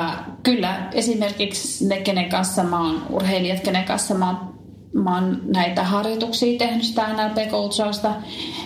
[0.43, 4.54] kyllä esimerkiksi ne, kenen kanssa mä oon, urheilijat, kenen kanssa mä oon
[4.95, 8.13] mä oon näitä harjoituksia tehnyt sitä NLP-coachausta,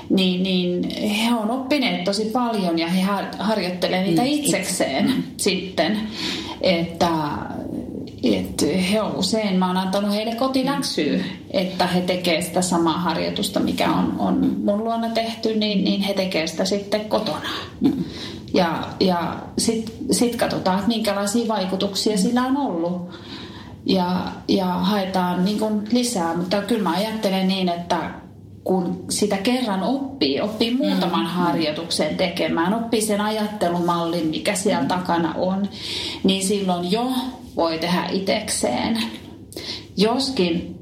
[0.10, 3.02] niin, niin he on oppineet tosi paljon ja he
[3.40, 5.24] harjoittelevat niitä mm, itsekseen mm.
[5.38, 6.00] sitten.
[6.62, 7.10] Että,
[8.24, 13.60] että he on usein, mä oon antanut heille kotiläksyä, että he tekevät sitä samaa harjoitusta,
[13.60, 17.50] mikä on, on mun luona tehty, niin, niin he tekevät sitä sitten kotona.
[17.82, 18.04] Mm.
[18.54, 23.10] Ja, ja sitten sit katsotaan, että minkälaisia vaikutuksia sillä on ollut
[23.90, 26.38] ja, ja haetaan niin kuin lisää.
[26.38, 28.12] Mutta kyllä mä ajattelen niin, että
[28.64, 31.32] kun sitä kerran oppii, oppii muutaman mm.
[31.32, 34.88] harjoituksen tekemään, oppii sen ajattelumallin, mikä siellä mm.
[34.88, 35.70] takana on,
[36.24, 37.12] niin silloin jo
[37.56, 38.98] voi tehdä itekseen.
[39.98, 40.76] Joskin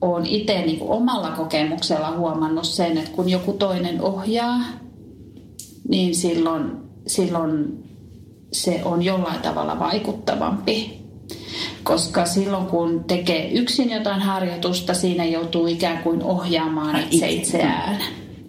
[0.00, 4.60] olen itse niin omalla kokemuksella huomannut sen, että kun joku toinen ohjaa,
[5.88, 6.72] niin silloin,
[7.06, 7.84] silloin
[8.52, 11.05] se on jollain tavalla vaikuttavampi
[11.86, 17.98] koska silloin kun tekee yksin jotain harjoitusta, siinä joutuu ikään kuin ohjaamaan itse itseään.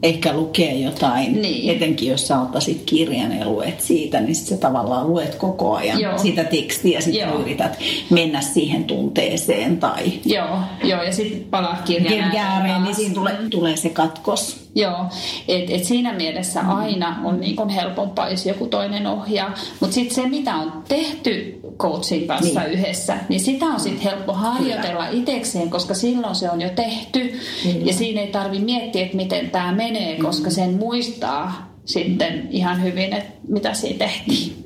[0.04, 1.76] Ehkä lukee jotain, niin.
[1.76, 6.18] etenkin jos sä ottaisit kirjan ja luet siitä, niin sä tavallaan luet koko ajan joo.
[6.18, 7.80] sitä tekstiä ja sitten yrität
[8.10, 9.78] mennä siihen tunteeseen.
[9.78, 10.12] Tai...
[10.26, 14.67] Joo, joo ja sitten palaa kirjan ääreen, niin siinä tulee, tulee se katkos.
[14.78, 15.06] Joo,
[15.48, 16.70] et, et siinä mielessä mm.
[16.70, 19.54] aina on niin kun helpompaa, jos joku toinen ohjaa.
[19.80, 22.72] Mutta sitten se, mitä on tehty coachin kanssa niin.
[22.72, 27.20] yhdessä, niin sitä on sitten helppo harjoitella itsekseen, koska silloin se on jo tehty.
[27.64, 27.86] Kyllä.
[27.86, 30.26] Ja siinä ei tarvi miettiä, että miten tämä menee, mm.
[30.26, 34.64] koska sen muistaa sitten ihan hyvin, että mitä siinä tehtiin.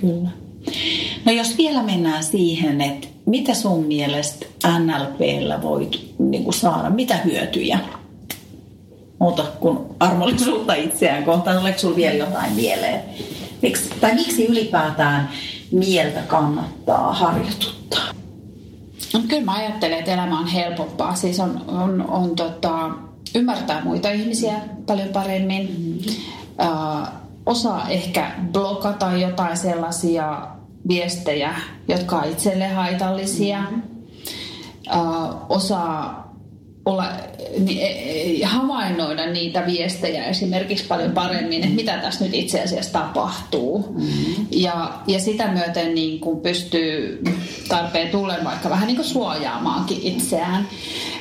[0.00, 0.28] Kyllä.
[1.24, 4.46] No jos vielä mennään siihen, että mitä sun mielestä
[4.78, 7.78] NLPllä voit niin saada, mitä hyötyjä
[9.22, 11.58] muuta kuin armollisuutta itseään kohtaan.
[11.58, 13.02] Oliko sinulla vielä jotain mieleen?
[13.62, 15.28] Miksi, tai miksi ylipäätään
[15.72, 18.04] mieltä kannattaa harjoituttaa?
[19.14, 21.14] No, kyllä mä ajattelen, että elämä on helpompaa.
[21.14, 22.90] Siis on, on, on tota,
[23.34, 24.54] ymmärtää muita ihmisiä
[24.86, 25.62] paljon paremmin.
[25.62, 26.16] Mm-hmm.
[26.68, 27.08] Uh,
[27.46, 30.46] osaa ehkä blokata jotain sellaisia
[30.88, 31.54] viestejä,
[31.88, 33.60] jotka on itselle haitallisia.
[33.60, 33.82] Mm-hmm.
[34.96, 36.31] Uh, osaa
[36.84, 37.12] olla,
[37.58, 43.94] niin, havainnoida niitä viestejä esimerkiksi paljon paremmin, että mitä tässä nyt itse asiassa tapahtuu.
[43.98, 44.46] Mm-hmm.
[44.50, 47.22] Ja, ja sitä myöten niin kuin pystyy
[47.68, 50.68] tarpeen tullen vaikka vähän niin kuin suojaamaankin itseään.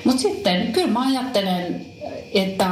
[0.04, 1.86] Mutta sitten kyllä mä ajattelen,
[2.34, 2.68] että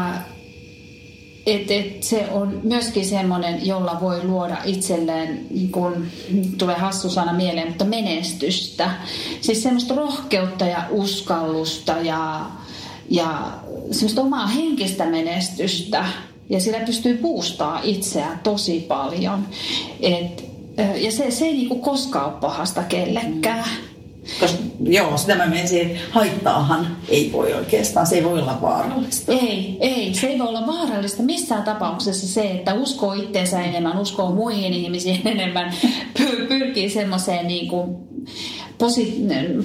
[1.46, 6.08] et, et se on myöskin semmoinen, jolla voi luoda itselleen, niin kun,
[6.58, 8.92] tulee hassu sana mieleen, mutta menestystä.
[9.42, 12.46] Siis semmoista rohkeutta ja uskallusta ja
[13.10, 13.52] ja
[13.92, 16.06] semmoista omaa henkistä menestystä
[16.50, 19.48] ja sillä pystyy puustaa itseään tosi paljon.
[20.00, 20.46] Et,
[20.96, 23.66] ja se, se ei niinku koskaan ole pahasta kellekään.
[24.40, 29.32] Koska, joo, sitä mä menisin, haittaahan ei voi oikeastaan, se ei voi olla vaarallista.
[29.32, 34.32] Ei, ei, se ei voi olla vaarallista missään tapauksessa se, että uskoo itseensä enemmän, uskoo
[34.32, 35.74] muihin ihmisiin enemmän,
[36.50, 38.09] pyrkii semmoiseen niin kuin,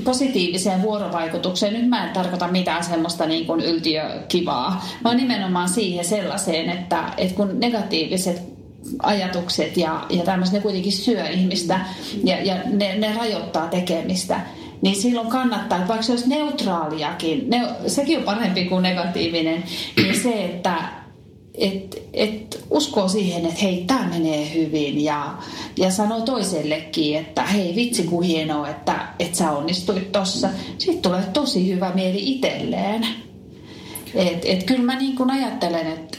[0.05, 1.73] positiiviseen vuorovaikutukseen.
[1.73, 7.35] Nyt mä en tarkoita mitään semmoista niin kuin yltiökivaa, vaan nimenomaan siihen sellaiseen, että, että
[7.35, 8.43] kun negatiiviset
[9.03, 11.81] ajatukset ja, ja tämmöiset, ne kuitenkin syö ihmistä
[12.25, 14.41] ja, ja ne, ne rajoittaa tekemistä,
[14.83, 19.65] niin silloin kannattaa, että vaikka se olisi neutraaliakin, ne, sekin on parempi kuin negatiivinen,
[19.97, 21.04] niin se, että
[21.55, 25.35] et, et uskoo siihen, että hei, tämä menee hyvin ja,
[25.77, 30.49] ja sanoo toisellekin, että hei vitsi kun hienoa, että, että sä onnistuit tossa.
[30.79, 33.07] Sitten tulee tosi hyvä mieli itselleen.
[34.15, 36.19] Et, et kyllä mä niin kuin ajattelen, että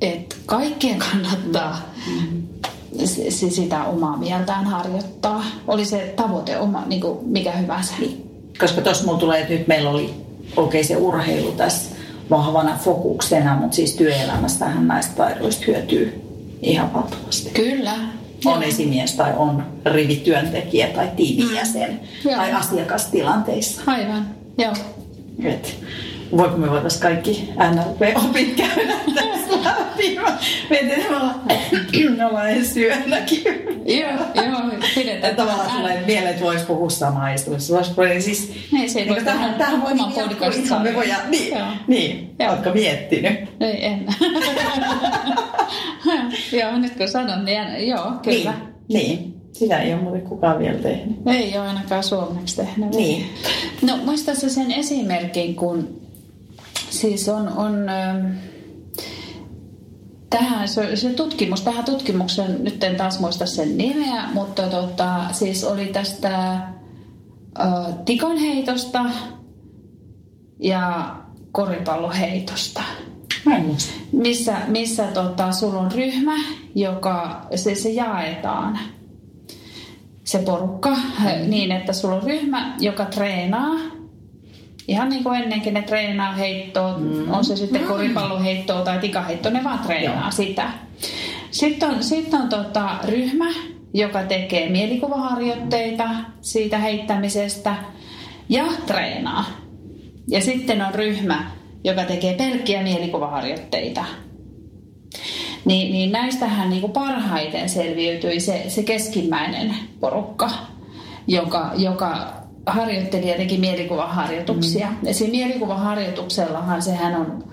[0.00, 2.42] et kaikkien kannattaa mm-hmm.
[3.50, 5.44] sitä omaa mieltään harjoittaa.
[5.66, 7.94] Oli se tavoite oma, niin mikä hyvänsä.
[8.00, 8.30] Niin.
[8.58, 10.10] Koska tuossa mulla tulee, että nyt meillä oli
[10.56, 11.97] okei okay, se urheilu tässä
[12.30, 16.22] vahvana fokuksena, mutta siis työelämästähän näistä taidoista hyötyy
[16.62, 17.50] ihan valtavasti.
[17.50, 17.92] Kyllä.
[18.44, 22.30] On esimies tai on rivityöntekijä tai tiimijäsen mm.
[22.36, 23.82] tai asiakastilanteissa.
[23.86, 24.26] Aivan,
[24.58, 24.72] joo.
[25.44, 25.76] Et,
[26.36, 30.18] voiko me voitaisiin kaikki NLP-opit käydä tässä läpi?
[30.70, 30.96] Että
[32.16, 33.42] me ollaan edes syönnäkin.
[33.84, 34.47] Joo, joo,
[35.30, 35.48] pidetään.
[35.48, 37.74] Tavallaan tulee mieleen, että voisi puhua samaa istumassa.
[38.18, 41.66] Siis, niin, se ei voi tähän, tähän voi oman podcastin Me voidaan, niin, joo.
[41.86, 42.34] niin.
[42.38, 42.50] Joo.
[42.50, 43.32] Oletko miettinyt?
[43.60, 44.06] Ei, en.
[46.60, 48.54] joo, nyt kun sanon, niin joo, kyllä.
[48.88, 49.34] Niin, niin.
[49.52, 51.16] Sitä ei ole muuten kukaan vielä tehnyt.
[51.26, 52.94] Ei ole ainakaan suomeksi tehnyt.
[52.94, 53.26] Niin.
[53.82, 55.88] No muistatko sen esimerkin, kun
[56.90, 58.26] siis on, on ähm,
[60.30, 65.64] tähän, se, se tutkimus, tähän tutkimukseen, nyt en taas muista sen nimeä, mutta tota, siis
[65.64, 66.64] oli tästä äh,
[68.04, 69.04] tikonheitosta
[70.58, 71.16] ja
[71.52, 72.82] koripalloheitosta.
[74.12, 76.34] Missä, missä tota, sulla on ryhmä,
[76.74, 78.78] joka se, se jaetaan
[80.24, 81.50] se porukka mm.
[81.50, 83.74] niin, että sulla on ryhmä, joka treenaa
[84.88, 87.30] ihan niin kuin ennenkin ne treenaa heittoa, mm.
[87.32, 87.88] on se sitten mm.
[87.88, 90.30] koripalloheittoa tai tikaheittoa, ne vaan treenaa Joo.
[90.30, 90.70] sitä.
[91.50, 93.46] Sitten on, sitten on tota ryhmä,
[93.94, 96.08] joka tekee mielikuvaharjoitteita
[96.40, 97.74] siitä heittämisestä
[98.48, 99.44] ja treenaa.
[100.28, 101.50] Ja sitten on ryhmä,
[101.84, 104.04] joka tekee pelkkiä mielikuvaharjoitteita.
[105.64, 110.50] Niin, niin näistähän niin kuin parhaiten selviytyi se, se keskimmäinen porukka,
[111.26, 114.88] joka, joka harjoittelija teki mielikuvaharjoituksia.
[114.88, 114.96] Mm.
[115.02, 117.44] Ja siinä mielikuvaharjoituksellahan sehän on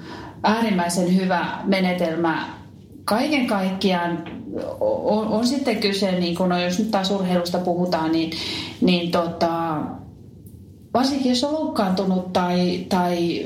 [0.44, 2.46] äärimmäisen hyvä menetelmä
[3.06, 4.24] kaiken kaikkiaan
[4.80, 8.32] on, on sitten kyse, niin kun, no jos nyt taas urheilusta puhutaan, niin,
[8.82, 9.78] niin tota,
[10.94, 13.46] varsinkin jos on loukkaantunut tai, tai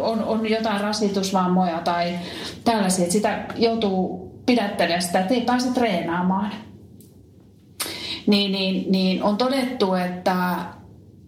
[0.00, 2.18] on, on jotain rasitusvammoja tai
[2.64, 6.52] tällaisia, että sitä joutuu pidättelemään sitä, että ei pääse treenaamaan–
[8.26, 10.56] niin, niin, niin on todettu, että,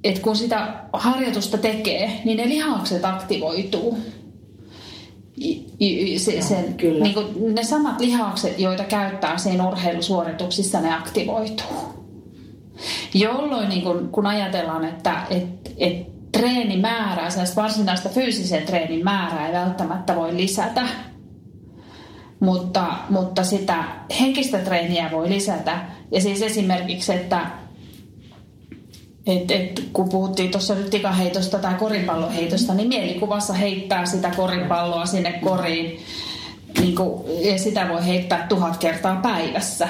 [0.04, 3.98] että kun sitä harjoitusta tekee, niin ne lihakset aktivoituu.
[6.16, 7.02] Se, sen, Kyllä.
[7.04, 12.02] Niin kuin ne samat lihakset, joita käyttää siinä urheilusuorituksissa, ne aktivoituu.
[13.14, 20.16] Jolloin niin kun, kun ajatellaan, että et, et treenimäärää, varsinaista fyysisen treenin määrää ei välttämättä
[20.16, 20.88] voi lisätä,
[22.42, 23.84] mutta, mutta sitä
[24.20, 25.80] henkistä treeniä voi lisätä.
[26.10, 27.46] Ja siis esimerkiksi, että
[29.26, 35.32] et, et, kun puhuttiin tuossa nyt tikaheitosta tai koripalloheitosta, niin mielikuvassa heittää sitä koripalloa sinne
[35.32, 35.98] koriin.
[36.80, 39.88] Niin kuin, ja sitä voi heittää tuhat kertaa päivässä.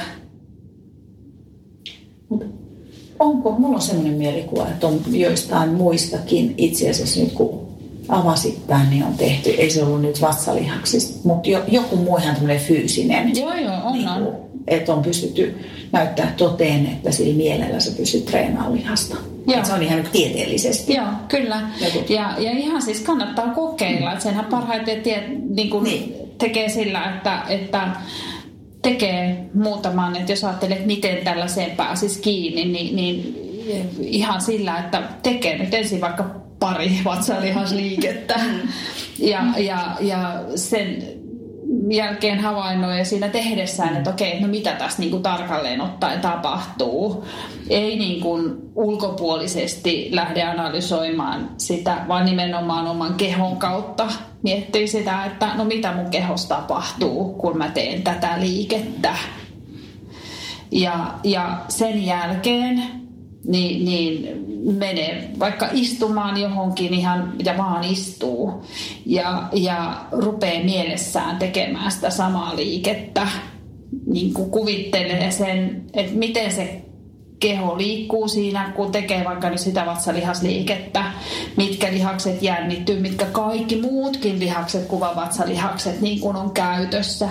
[3.18, 7.71] onko, mulla on sellainen mielikuva, että on joistain muistakin itse asiassa kun
[8.12, 9.50] avasit tämän, niin on tehty.
[9.50, 13.36] Ei se ollut nyt vatsalihaksista, mutta jo, joku muu ihan tämmöinen fyysinen.
[13.36, 14.36] Joo, joo, on, niin kuin, on.
[14.66, 15.58] Että on pystytty
[15.92, 19.16] näyttää toteen, että sillä mielellä sä pystyt treenaamaan lihasta.
[19.46, 19.64] Joo.
[19.64, 20.94] se on ihan nyt tieteellisesti.
[20.94, 21.60] Joo, kyllä.
[22.08, 24.14] Ja, ja ihan siis kannattaa kokeilla.
[24.14, 24.20] Mm.
[24.20, 26.14] Senhän parhaiten tie, niin kuin niin.
[26.38, 27.88] tekee sillä, että, että
[28.82, 33.42] tekee muutaman, että jos ajattelee, että miten tällaiseen pääsisi kiinni, niin, niin
[34.00, 38.34] ihan sillä, että tekee nyt ensin vaikka pari vatsalihasliikettä.
[38.38, 38.68] Mm.
[39.18, 41.02] Ja, ja, ja sen
[41.90, 47.24] jälkeen havainnoi ja siinä tehdessään, että okei, no mitä tässä niin kuin tarkalleen ottaen tapahtuu.
[47.70, 54.08] Ei niin kuin ulkopuolisesti lähde analysoimaan sitä, vaan nimenomaan oman kehon kautta
[54.42, 59.16] miettii sitä, että no mitä mun kehossa tapahtuu, kun mä teen tätä liikettä.
[60.70, 63.01] Ja, ja sen jälkeen
[63.46, 64.44] niin, niin
[64.78, 68.64] menee vaikka istumaan johonkin ihan ja vaan istuu.
[69.06, 73.28] Ja, ja rupeaa mielessään tekemään sitä samaa liikettä,
[74.06, 76.82] niin kuin kuvittelee sen, että miten se
[77.42, 81.04] keho liikkuu siinä, kun tekee vaikka nyt sitä vatsalihasliikettä,
[81.56, 87.28] mitkä lihakset jännittyy, mitkä kaikki muutkin lihakset kuin vatsalihakset niin kuin on käytössä.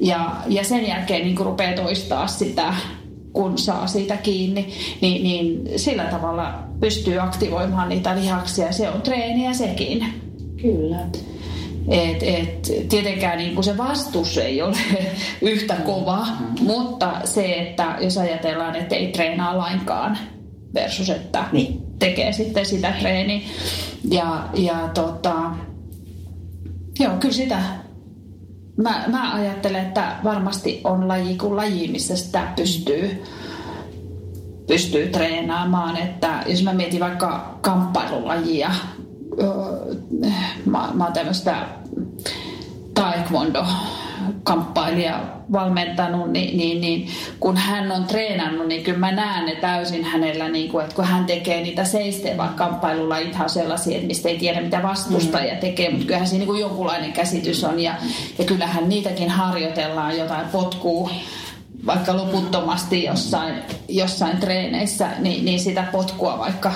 [0.00, 2.74] Ja, ja sen jälkeen niin kuin rupeaa toistaa sitä
[3.32, 4.68] kun saa siitä kiinni,
[5.00, 8.72] niin, niin sillä tavalla pystyy aktivoimaan niitä lihaksia.
[8.72, 10.04] Se on treeniä sekin.
[10.62, 11.06] Kyllä.
[11.88, 14.76] Et, et, tietenkään niin kuin se vastus ei ole
[15.42, 16.64] yhtä kova, mm.
[16.64, 20.18] mutta se, että jos ajatellaan, että ei treenaa lainkaan
[20.74, 21.82] versus, että niin.
[21.98, 23.40] tekee sitten sitä treeniä.
[24.10, 25.50] Ja, ja tota,
[27.00, 27.62] joo, kyllä sitä
[28.82, 33.24] mä, mä ajattelen, että varmasti on laji kuin laji, missä sitä pystyy,
[34.66, 35.96] pystyy treenaamaan.
[35.96, 38.70] Että jos mä mietin vaikka kamppailulajia,
[40.66, 41.66] mä, mä oon tämmöistä
[42.94, 43.64] taekwondo
[44.42, 45.20] kamppailija
[45.52, 47.08] valmentanut, niin, niin, niin
[47.40, 51.04] kun hän on treenannut, niin kyllä mä näen ne täysin hänellä, niin kuin, että kun
[51.04, 55.60] hän tekee niitä seisteen, vaikka kamppailulajithan on sellaisia, että mistä ei tiedä mitä vastustaja mm.
[55.60, 57.94] tekee, mutta kyllähän siinä niin kuin jonkunlainen käsitys on ja,
[58.38, 61.10] ja kyllähän niitäkin harjoitellaan jotain potkuu
[61.86, 63.54] vaikka loputtomasti jossain,
[63.88, 66.72] jossain treeneissä, niin, niin sitä potkua vaikka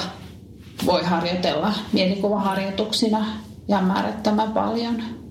[0.87, 3.27] voi harjoitella mielikuvaharjoituksina
[3.69, 5.24] ja määrättömän paljon.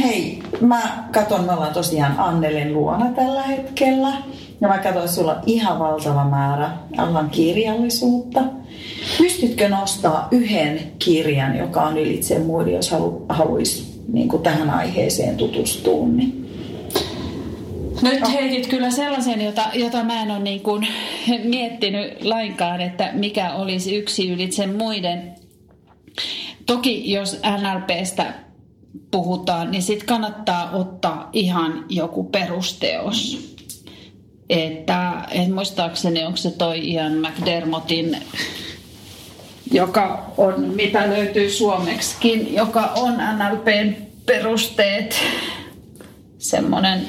[0.00, 4.12] Hei, mä katson, me ollaan tosiaan Annelen luona tällä hetkellä.
[4.60, 8.40] Ja mä katson, että sulla ihan valtava määrä alan kirjallisuutta.
[9.18, 15.36] Pystytkö nostaa yhden kirjan, joka on ylitse muiden, jos halu, haluaisi niin kuin tähän aiheeseen
[15.36, 16.08] tutustua?
[16.08, 16.46] Niin.
[18.02, 20.86] Nyt heitit kyllä sellaisen, jota, jota mä en ole niin kuin
[21.44, 25.34] miettinyt lainkaan, että mikä olisi yksi ylitse muiden.
[26.66, 28.49] Toki jos NLPstä
[29.10, 33.50] puhutaan, niin sitten kannattaa ottaa ihan joku perusteos.
[34.48, 38.16] Että, et muistaakseni onko se toi Ian McDermottin,
[39.72, 43.94] joka on, mitä löytyy suomeksikin, joka on NLPn
[44.26, 45.16] perusteet,
[46.38, 47.08] semmoinen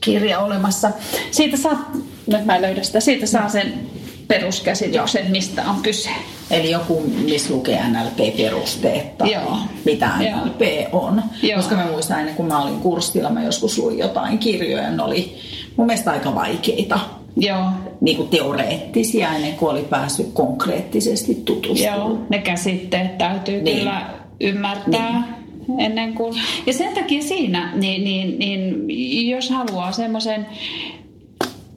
[0.00, 0.90] kirja olemassa.
[1.30, 1.90] Siitä saa,
[2.26, 3.90] nyt mä löydän sitä, siitä saa sen
[4.28, 6.10] peruskäsityksen, mistä on kyse.
[6.52, 9.58] Eli joku, missä lukee NLP-perusteet tai Joo.
[9.84, 11.04] mitä NLP Joo.
[11.04, 11.22] on.
[11.42, 11.56] Joo.
[11.56, 15.36] Koska mä muistan aina, kun mä olin kurssilla, mä joskus luin jotain kirjoja, ne oli
[15.76, 17.00] mun mielestä aika vaikeita.
[17.36, 17.64] Joo.
[18.00, 21.98] Niin kuin teoreettisia ennen kuin oli päässyt konkreettisesti tutustumaan.
[21.98, 23.78] Joo, ne käsitteet täytyy niin.
[23.78, 25.22] kyllä ymmärtää.
[25.68, 25.80] Niin.
[25.80, 26.34] Ennen kuin...
[26.66, 30.46] Ja sen takia siinä, niin, niin, niin jos haluaa semmoisen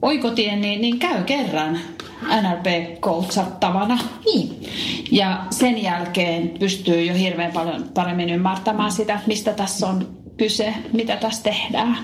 [0.02, 1.78] oikotien, niin, niin käy kerran
[2.26, 3.98] NLP-koutsattavana.
[4.24, 4.62] Niin.
[5.10, 11.16] Ja sen jälkeen pystyy jo hirveän paljon paremmin ymmärtämään sitä, mistä tässä on kyse, mitä
[11.16, 11.98] tässä tehdään.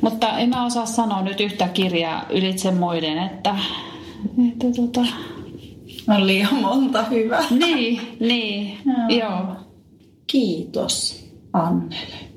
[0.00, 3.54] Mutta en mä osaa sanoa nyt yhtä kirjaa ylitse muiden, että,
[4.48, 5.00] että tota...
[6.08, 7.44] On liian monta hyvää.
[7.50, 9.46] Niin, niin, joo.
[10.26, 12.35] Kiitos Annelle.